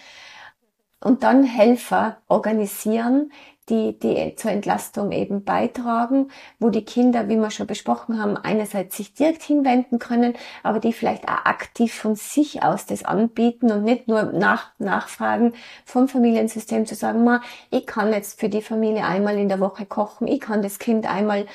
Und 1.00 1.22
dann 1.22 1.44
Helfer 1.44 2.22
organisieren, 2.26 3.32
die, 3.68 3.98
die 3.98 4.34
zur 4.36 4.50
Entlastung 4.52 5.12
eben 5.12 5.44
beitragen, 5.44 6.28
wo 6.58 6.70
die 6.70 6.84
Kinder, 6.84 7.28
wie 7.28 7.36
wir 7.36 7.50
schon 7.50 7.66
besprochen 7.66 8.20
haben, 8.20 8.36
einerseits 8.36 8.96
sich 8.96 9.14
direkt 9.14 9.42
hinwenden 9.42 9.98
können, 9.98 10.34
aber 10.62 10.78
die 10.78 10.92
vielleicht 10.92 11.24
auch 11.28 11.44
aktiv 11.44 11.94
von 11.94 12.14
sich 12.14 12.62
aus 12.62 12.86
das 12.86 13.04
anbieten 13.04 13.70
und 13.72 13.82
nicht 13.82 14.08
nur 14.08 14.24
nach, 14.24 14.70
nachfragen 14.78 15.54
vom 15.84 16.08
Familiensystem 16.08 16.86
zu 16.86 16.94
sagen, 16.94 17.24
ma, 17.24 17.42
ich 17.70 17.86
kann 17.86 18.12
jetzt 18.12 18.38
für 18.38 18.48
die 18.48 18.62
Familie 18.62 19.04
einmal 19.04 19.38
in 19.38 19.48
der 19.48 19.60
Woche 19.60 19.86
kochen, 19.86 20.28
ich 20.28 20.40
kann 20.40 20.62
das 20.62 20.78
Kind 20.78 21.10
einmal 21.10 21.46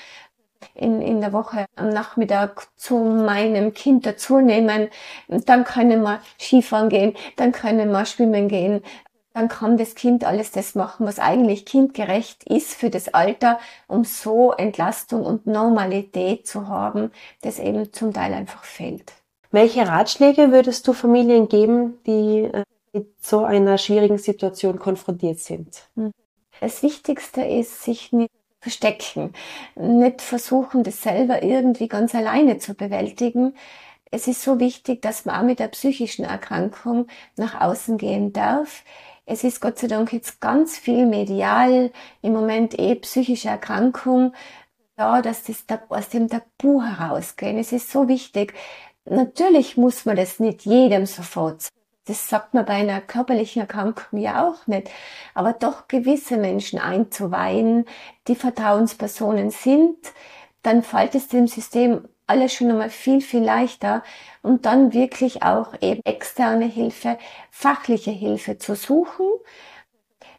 in, 0.76 1.02
in 1.02 1.22
der 1.22 1.34
Woche 1.34 1.66
am 1.76 1.90
Nachmittag 1.90 2.68
zu 2.76 2.98
meinem 2.98 3.74
Kind 3.74 4.06
dazu 4.06 4.40
nehmen. 4.40 4.90
Dann 5.28 5.64
können 5.64 6.02
wir 6.04 6.22
Skifahren 6.40 6.90
gehen, 6.90 7.16
dann 7.36 7.52
können 7.52 7.92
wir 7.92 8.06
schwimmen 8.06 8.48
gehen 8.48 8.82
dann 9.34 9.48
kann 9.48 9.78
das 9.78 9.96
Kind 9.96 10.26
alles 10.26 10.52
das 10.52 10.76
machen, 10.76 11.06
was 11.06 11.20
eigentlich 11.20 11.66
kindgerecht 11.66 12.44
ist 12.44 12.74
für 12.74 12.90
das 12.90 13.14
Alter, 13.14 13.60
um 13.88 14.04
so 14.04 14.52
Entlastung 14.52 15.26
und 15.26 15.48
Normalität 15.48 16.48
zu 16.48 16.68
haben, 16.68 17.12
das 17.42 17.60
eben 17.60 17.94
zum 17.94 18.14
Teil 18.14 18.34
einfach 18.34 18.64
fehlt. 18.64 19.14
Welche 19.52 19.88
Ratschläge 19.88 20.52
würdest 20.52 20.88
du 20.88 20.94
Familien 20.94 21.48
geben, 21.48 22.00
die 22.06 22.50
äh, 22.52 22.64
mit 22.94 23.08
so 23.22 23.44
einer 23.44 23.78
schwierigen 23.78 24.18
Situation 24.18 24.80
konfrontiert 24.80 25.40
sind? 25.40 25.90
Hm. 25.96 26.12
Das 26.60 26.84
Wichtigste 26.84 27.42
ist, 27.42 27.84
sich 27.84 28.12
nicht 28.12 28.32
verstecken, 28.60 29.34
nicht 29.76 30.22
versuchen, 30.22 30.84
das 30.84 31.02
selber 31.02 31.42
irgendwie 31.42 31.88
ganz 31.88 32.14
alleine 32.14 32.60
zu 32.60 32.76
bewältigen. 32.76 33.56
Es 34.12 34.28
ist 34.28 34.44
so 34.44 34.60
wichtig, 34.60 35.02
dass 35.02 35.26
man 35.26 35.36
auch 35.36 35.44
mit 35.44 35.60
der 35.60 35.70
psychischen 35.70 36.26
Erkrankung 36.26 37.08
nach 37.38 37.60
außen 37.60 37.98
gehen 37.98 38.34
darf 38.34 38.84
es 39.26 39.44
ist 39.44 39.62
Gott 39.62 39.80
sei 39.80 39.88
Dank 39.88 40.14
jetzt 40.14 40.42
ganz 40.42 40.78
viel 40.78 41.06
medial, 41.06 41.92
im 42.22 42.34
Moment 42.34 42.78
eh 42.78 42.96
psychische 42.96 43.50
Erkrankung, 43.50 44.34
ja, 44.98 45.22
dass 45.22 45.44
das 45.44 45.66
aus 45.90 46.10
dem 46.10 46.28
Tabu 46.28 46.82
herausgehen. 46.82 47.58
Es 47.58 47.72
ist 47.72 47.92
so 47.92 48.08
wichtig. 48.08 48.54
Natürlich 49.06 49.78
muss 49.78 50.06
man 50.06 50.16
das 50.16 50.40
nicht 50.40 50.66
jedem 50.66 51.06
sofort 51.06 51.64
sagen. 51.64 51.76
Das 52.06 52.30
sagt 52.30 52.54
man 52.54 52.66
bei 52.66 52.74
einer 52.74 53.00
körperlichen 53.00 53.62
Erkrankung 53.62 54.20
ja 54.20 54.48
auch 54.48 54.68
nicht. 54.68 54.90
Aber 55.34 55.54
doch 55.54 55.88
gewisse 55.88 56.38
Menschen 56.38 56.80
einzuweihen, 56.80 57.86
die 58.28 58.36
Vertrauenspersonen 58.36 59.52
sind, 59.52 59.98
dann 60.64 60.84
fällt 60.84 61.16
es 61.16 61.28
dem 61.28 61.48
System 61.48 62.08
alles 62.32 62.54
schon 62.54 62.72
einmal 62.72 62.90
viel, 62.90 63.22
viel 63.22 63.44
leichter 63.44 64.04
und 64.42 64.66
dann 64.66 64.94
wirklich 64.94 65.44
auch 65.44 65.74
eben 65.82 66.02
externe 66.06 66.66
Hilfe, 66.66 67.18
fachliche 67.52 68.12
Hilfe 68.12 68.58
zu 68.58 68.76
suchen, 68.76 69.28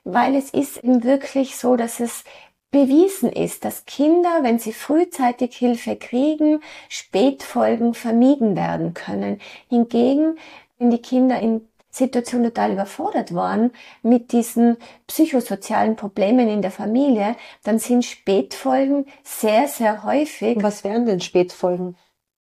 weil 0.05 0.35
es 0.35 0.51
ist 0.51 0.79
eben 0.79 1.05
wirklich 1.05 1.57
so, 1.57 1.77
dass 1.77 2.01
es 2.01 2.25
bewiesen 2.71 3.31
ist, 3.31 3.65
dass 3.67 3.85
Kinder, 3.85 4.39
wenn 4.43 4.59
sie 4.59 4.73
frühzeitig 4.73 5.55
Hilfe 5.57 5.97
kriegen, 5.97 6.61
Spätfolgen 6.89 7.93
vermieden 7.95 8.57
werden 8.57 8.95
können. 8.95 9.41
Hingegen, 9.69 10.39
wenn 10.79 10.91
die 10.91 11.03
Kinder 11.03 11.39
in 11.39 11.69
Situation 11.93 12.43
total 12.43 12.73
überfordert 12.73 13.35
waren 13.35 13.71
mit 14.03 14.33
diesen 14.33 14.79
psychosozialen 15.07 15.95
Problemen 15.95 16.49
in 16.49 16.63
der 16.63 16.71
Familie, 16.71 17.37
dann 17.63 17.79
sind 17.79 18.05
Spätfolgen 18.05 19.05
sehr, 19.23 19.69
sehr 19.69 20.03
häufig. 20.03 20.63
Was 20.63 20.85
wären 20.85 21.07
denn 21.07 21.21
Spätfolgen? 21.21 21.97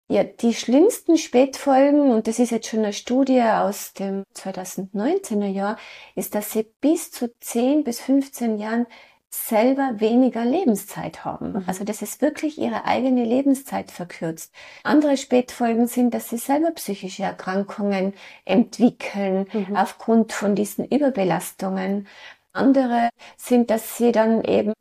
Ja, 0.09 0.25
die 0.25 0.53
schlimmsten 0.53 1.17
Spätfolgen, 1.17 2.11
und 2.11 2.27
das 2.27 2.39
ist 2.39 2.51
jetzt 2.51 2.67
schon 2.67 2.81
eine 2.81 2.93
Studie 2.93 3.41
aus 3.41 3.93
dem 3.95 4.25
2019er 4.35 5.47
Jahr, 5.47 5.79
ist, 6.15 6.35
dass 6.35 6.53
sie 6.53 6.67
bis 6.81 7.11
zu 7.11 7.33
10 7.41 7.85
bis 7.85 8.01
15 8.01 8.59
Jahren 8.59 8.87
selber 9.35 9.95
weniger 9.97 10.45
Lebenszeit 10.45 11.25
haben. 11.25 11.53
Mhm. 11.53 11.65
Also 11.67 11.85
dass 11.85 12.03
es 12.03 12.21
wirklich 12.21 12.59
ihre 12.59 12.85
eigene 12.85 13.25
Lebenszeit 13.25 13.91
verkürzt. 13.91 14.53
Andere 14.85 15.17
Spätfolgen 15.17 15.87
sind, 15.87 16.13
dass 16.13 16.29
sie 16.29 16.39
selber 16.39 16.71
psychische 16.73 17.23
Erkrankungen 17.23 18.13
entwickeln 18.45 19.47
mhm. 19.53 19.77
aufgrund 19.77 20.33
von 20.33 20.55
diesen 20.55 20.85
Überbelastungen. 20.85 22.07
Andere 22.53 23.09
sind, 23.37 23.71
dass 23.71 23.97
sie 23.97 24.13
dann 24.13 24.45
eben 24.45 24.75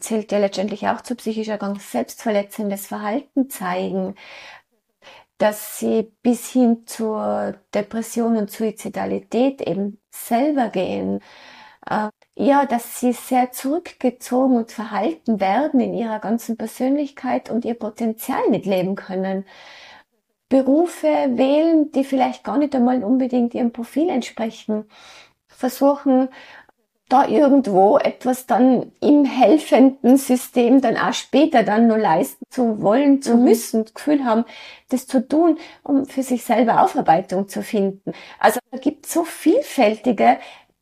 zählt 0.00 0.32
ja 0.32 0.38
letztendlich 0.38 0.88
auch 0.88 1.02
zu 1.02 1.16
psychischer 1.16 1.52
Erkrankung, 1.52 1.80
selbstverletzendes 1.80 2.86
Verhalten 2.86 3.50
zeigen, 3.50 4.14
dass 5.38 5.78
sie 5.78 6.12
bis 6.22 6.50
hin 6.50 6.86
zur 6.86 7.56
Depression 7.74 8.36
und 8.36 8.50
Suizidalität 8.50 9.60
eben 9.60 10.00
selber 10.10 10.68
gehen. 10.70 11.20
Äh, 11.88 12.08
ja, 12.34 12.66
dass 12.66 13.00
sie 13.00 13.12
sehr 13.12 13.52
zurückgezogen 13.52 14.56
und 14.56 14.72
verhalten 14.72 15.40
werden 15.40 15.80
in 15.80 15.94
ihrer 15.94 16.18
ganzen 16.18 16.56
Persönlichkeit 16.56 17.50
und 17.50 17.64
ihr 17.64 17.74
Potenzial 17.74 18.48
nicht 18.50 18.66
leben 18.66 18.94
können. 18.96 19.44
Berufe 20.48 21.06
wählen, 21.06 21.90
die 21.92 22.04
vielleicht 22.04 22.44
gar 22.44 22.58
nicht 22.58 22.74
einmal 22.74 23.02
unbedingt 23.02 23.54
ihrem 23.54 23.72
Profil 23.72 24.08
entsprechen. 24.08 24.84
Versuchen, 25.48 26.28
da 27.08 27.26
irgendwo 27.26 27.98
etwas 27.98 28.46
dann 28.46 28.92
im 29.00 29.24
helfenden 29.24 30.16
System 30.16 30.80
dann 30.80 30.96
auch 30.96 31.12
später 31.12 31.62
dann 31.62 31.86
nur 31.86 31.98
leisten 31.98 32.44
zu 32.50 32.82
wollen, 32.82 33.22
zu 33.22 33.36
mhm. 33.36 33.44
müssen, 33.44 33.84
das 33.84 33.94
Gefühl 33.94 34.24
haben, 34.24 34.44
das 34.88 35.06
zu 35.06 35.26
tun, 35.26 35.58
um 35.84 36.06
für 36.06 36.24
sich 36.24 36.44
selber 36.44 36.82
Aufarbeitung 36.82 37.48
zu 37.48 37.62
finden. 37.62 38.12
Also 38.40 38.58
da 38.72 38.78
gibt 38.78 39.06
so 39.06 39.22
vielfältige 39.24 40.38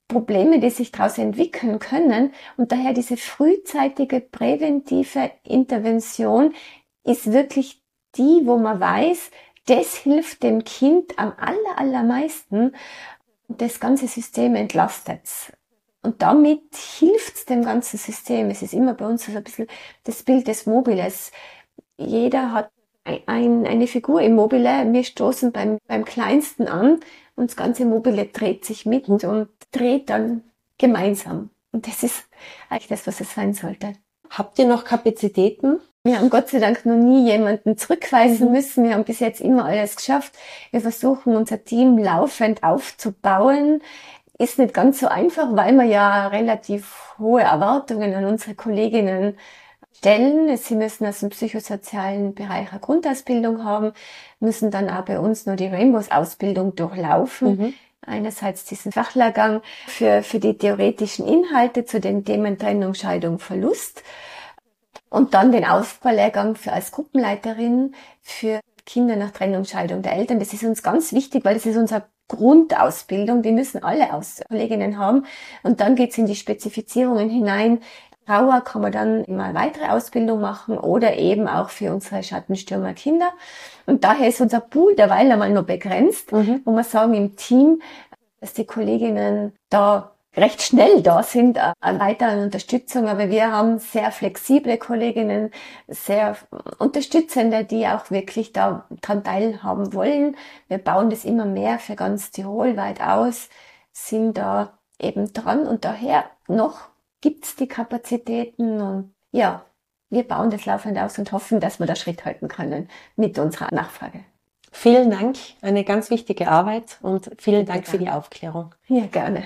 Probleme, 0.09 0.61
die 0.61 0.71
sich 0.71 0.93
daraus 0.93 1.19
entwickeln 1.19 1.79
können. 1.79 2.33
Und 2.57 2.73
daher 2.73 2.93
diese 2.93 3.17
frühzeitige 3.17 4.21
präventive 4.21 5.31
Intervention 5.45 6.55
ist 7.05 7.33
wirklich 7.33 7.83
die, 8.17 8.43
wo 8.45 8.57
man 8.59 8.81
weiß, 8.81 9.31
das 9.67 9.95
hilft 9.97 10.43
dem 10.43 10.65
Kind 10.65 11.19
am 11.19 11.33
aller, 11.39 11.79
allermeisten. 11.79 12.73
Das 13.49 13.81
ganze 13.81 14.09
System 14.09 14.55
entlastet. 14.55 15.23
Und 16.03 16.21
damit 16.21 16.63
hilft's 16.75 17.47
dem 17.47 17.65
ganzen 17.65 17.99
System. 17.99 18.51
Es 18.51 18.63
ist 18.63 18.75
immer 18.75 18.95
bei 18.95 19.07
uns 19.07 19.25
so 19.25 19.33
ein 19.33 19.43
bisschen 19.43 19.67
das 20.05 20.23
Bild 20.23 20.47
des 20.49 20.67
Mobiles. 20.67 21.33
Jeder 21.97 22.53
hat 22.53 22.71
ein, 23.05 23.67
eine 23.67 23.87
Figur 23.87 24.21
im 24.21 24.35
Mobile. 24.35 24.87
Wir 24.93 25.05
stoßen 25.05 25.53
beim, 25.53 25.79
beim 25.87 26.05
Kleinsten 26.05 26.69
an 26.69 27.01
und 27.37 27.51
das 27.51 27.57
ganze 27.57 27.85
Mobile 27.85 28.27
dreht 28.27 28.65
sich 28.65 28.87
mit 28.87 29.09
mhm. 29.09 29.19
und 29.29 29.49
dreht 29.73 30.11
dann 30.11 30.43
gemeinsam. 30.79 31.51
Und 31.73 31.87
das 31.87 32.03
ist 32.03 32.25
eigentlich 32.69 32.89
das, 32.89 33.07
was 33.07 33.21
es 33.21 33.35
sein 33.35 33.55
sollte. 33.55 33.95
Habt 34.31 34.59
ihr 34.59 34.67
noch 34.67 34.85
Kapazitäten? 34.85 35.81
Wir 36.05 36.19
haben 36.19 36.31
Gott 36.31 36.49
sei 36.49 36.59
Dank 36.59 36.85
noch 36.85 36.97
nie 36.97 37.25
jemanden 37.31 37.79
zurückweisen 37.79 38.49
mhm. 38.49 38.53
müssen. 38.53 38.85
Wir 38.85 38.95
haben 38.95 39.05
bis 39.05 39.21
jetzt 39.21 39.41
immer 39.41 39.65
alles 39.65 39.97
geschafft. 39.97 40.35
Wir 40.71 40.81
versuchen 40.81 41.37
unser 41.37 41.65
Team 41.65 41.99
laufend 41.99 42.63
aufzubauen 42.63 43.81
ist 44.39 44.59
nicht 44.59 44.75
ganz 44.75 45.01
so 45.01 45.09
einfach, 45.09 45.49
weil 45.53 45.75
wir 45.75 45.85
ja 45.85 46.27
relativ 46.29 47.15
hohe 47.19 47.43
Erwartungen 47.43 48.15
an 48.15 48.25
unsere 48.25 48.55
Kolleginnen 48.55 49.39
stellen. 49.97 50.57
Sie 50.57 50.75
müssen 50.75 51.07
aus 51.07 51.21
dem 51.21 51.31
psychosozialen 51.31 52.35
Bereich 52.35 52.71
eine 52.73 52.81
Grundausbildung 52.81 53.65
haben, 53.65 53.93
müssen 54.45 54.71
dann 54.71 54.89
auch 54.89 55.05
bei 55.05 55.19
uns 55.19 55.47
nur 55.47 55.57
die 55.57 55.67
Rainbows-Ausbildung 55.67 56.75
durchlaufen. 56.77 57.57
Mhm. 57.57 57.75
Einerseits 58.07 58.65
diesen 58.67 58.93
Fachlehrgang 58.93 59.63
für, 59.87 60.23
für 60.23 60.39
die 60.39 60.59
theoretischen 60.59 61.27
Inhalte 61.27 61.87
zu 61.87 62.01
den 62.01 62.25
Themen 62.25 62.59
Trennung, 62.59 62.95
Scheidung, 62.95 63.39
Verlust. 63.39 64.03
Und 65.09 65.33
dann 65.33 65.53
den 65.53 65.65
Aufbaulehrgang 65.65 66.57
für 66.57 66.73
als 66.73 66.93
Gruppenleiterin 66.93 67.95
für 68.21 68.61
Kinder 68.85 69.17
nach 69.17 69.31
Trennung, 69.31 69.65
Scheidung 69.65 70.03
der 70.03 70.13
Eltern. 70.13 70.39
Das 70.39 70.53
ist 70.53 70.65
uns 70.65 70.83
ganz 70.83 71.13
wichtig, 71.13 71.45
weil 71.45 71.55
das 71.55 71.67
ist 71.67 71.77
unser 71.77 72.07
Grundausbildung, 72.29 73.43
die 73.43 73.53
müssen 73.53 73.83
alle 73.83 74.13
Aus 74.13 74.43
Kolleginnen 74.49 74.99
haben. 74.99 75.27
Und 75.63 75.81
dann 75.81 75.95
geht's 75.95 76.19
in 76.19 76.27
die 76.27 76.37
Spezifizierungen 76.37 77.31
hinein. 77.31 77.81
Trauer 78.27 78.61
kann 78.63 78.83
man 78.83 78.93
dann 78.93 79.25
immer 79.25 79.55
weitere 79.55 79.89
Ausbildung 79.89 80.41
machen 80.41 80.79
oder 80.79 81.17
eben 81.17 81.49
auch 81.49 81.71
für 81.71 81.93
unsere 81.93 82.23
Schattenstürmer 82.23 82.95
Kinder. 82.95 83.33
Und 83.87 84.05
daher 84.05 84.29
ist 84.29 84.41
unser 84.41 84.61
Pool 84.61 84.95
derweil 84.95 85.31
einmal 85.31 85.51
nur 85.51 85.65
begrenzt, 85.65 86.33
mhm. 86.33 86.63
wo 86.65 86.73
wir 86.73 86.85
sagen 86.85 87.15
im 87.15 87.37
Team, 87.37 87.83
dass 88.41 88.53
die 88.53 88.67
Kolleginnen 88.67 89.53
da 89.71 90.15
recht 90.37 90.63
schnell 90.63 91.03
da 91.03 91.23
sind 91.23 91.57
äh, 91.57 91.73
an 91.81 92.01
weiteren 92.01 92.43
Unterstützung, 92.43 93.09
aber 93.09 93.31
wir 93.31 93.53
haben 93.53 93.79
sehr 93.79 94.11
flexible 94.11 94.79
Kolleginnen, 94.79 95.51
sehr 95.89 96.37
Unterstützende, 96.79 97.65
die 97.65 97.87
auch 97.87 98.11
wirklich 98.11 98.53
da 98.53 98.87
dran 99.01 99.25
teilhaben 99.25 99.93
wollen. 99.95 100.37
Wir 100.69 100.79
bauen 100.79 101.11
das 101.11 101.25
immer 101.25 101.45
mehr 101.45 101.79
für 101.79 101.95
ganz 101.95 102.31
Tirol 102.31 102.77
weit 102.77 103.01
aus, 103.01 103.49
sind 103.93 104.37
da 104.37 104.79
eben 104.99 105.33
dran 105.33 105.67
und 105.67 105.85
daher 105.85 106.25
noch 106.49 106.89
gibt's 107.25 107.57
die 107.57 107.69
Kapazitäten 107.69 108.83
und 108.83 109.15
ja, 109.33 109.65
wir 110.11 110.25
bauen 110.25 110.51
das 110.51 110.67
laufend 110.67 110.99
aus 110.99 111.19
und 111.19 111.33
hoffen, 111.33 111.59
dass 111.59 111.79
wir 111.79 111.87
da 111.87 111.97
Schritt 111.97 112.27
halten 112.27 112.49
können 112.49 112.89
mit 113.17 113.39
unserer 113.39 113.75
Nachfrage. 113.75 114.21
Vielen 114.71 115.11
Dank, 115.11 115.39
eine 115.63 115.85
ganz 115.85 116.11
wichtige 116.11 116.49
Arbeit 116.49 116.99
und 117.01 117.31
vielen 117.39 117.65
Dank 117.65 117.89
für 117.89 117.97
die 117.97 118.11
Aufklärung. 118.11 118.75
Ja, 118.89 119.07
gerne. 119.07 119.45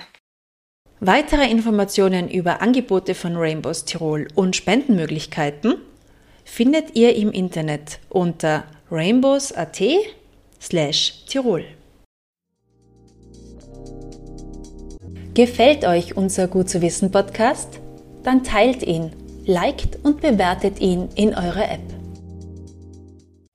Weitere 0.99 1.49
Informationen 1.49 2.29
über 2.29 2.61
Angebote 2.61 3.15
von 3.15 3.37
Rainbows 3.37 3.85
Tirol 3.85 4.27
und 4.35 4.57
Spendenmöglichkeiten 4.57 5.75
findet 6.43 6.97
ihr 6.97 7.15
im 7.15 7.31
Internet 7.31 8.01
unter 8.09 8.65
rainbows.at 8.91 9.81
slash 10.59 11.25
Tirol. 11.27 11.63
Gefällt 15.33 15.85
euch 15.85 16.17
unser 16.17 16.47
Gut 16.47 16.69
zu 16.69 16.81
wissen 16.81 17.11
Podcast? 17.11 17.79
Dann 18.23 18.43
teilt 18.43 18.83
ihn, 18.83 19.11
liked 19.45 19.99
und 20.03 20.21
bewertet 20.21 20.79
ihn 20.81 21.07
in 21.15 21.29
eurer 21.29 21.71
App. 21.71 21.81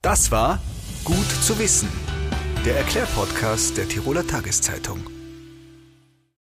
Das 0.02 0.30
war 0.30 0.60
Gut 1.04 1.26
zu 1.42 1.58
wissen, 1.58 1.88
der 2.64 2.76
Erklärpodcast 2.76 3.76
der 3.76 3.86
Tiroler 3.88 4.26
Tageszeitung. 4.26 5.13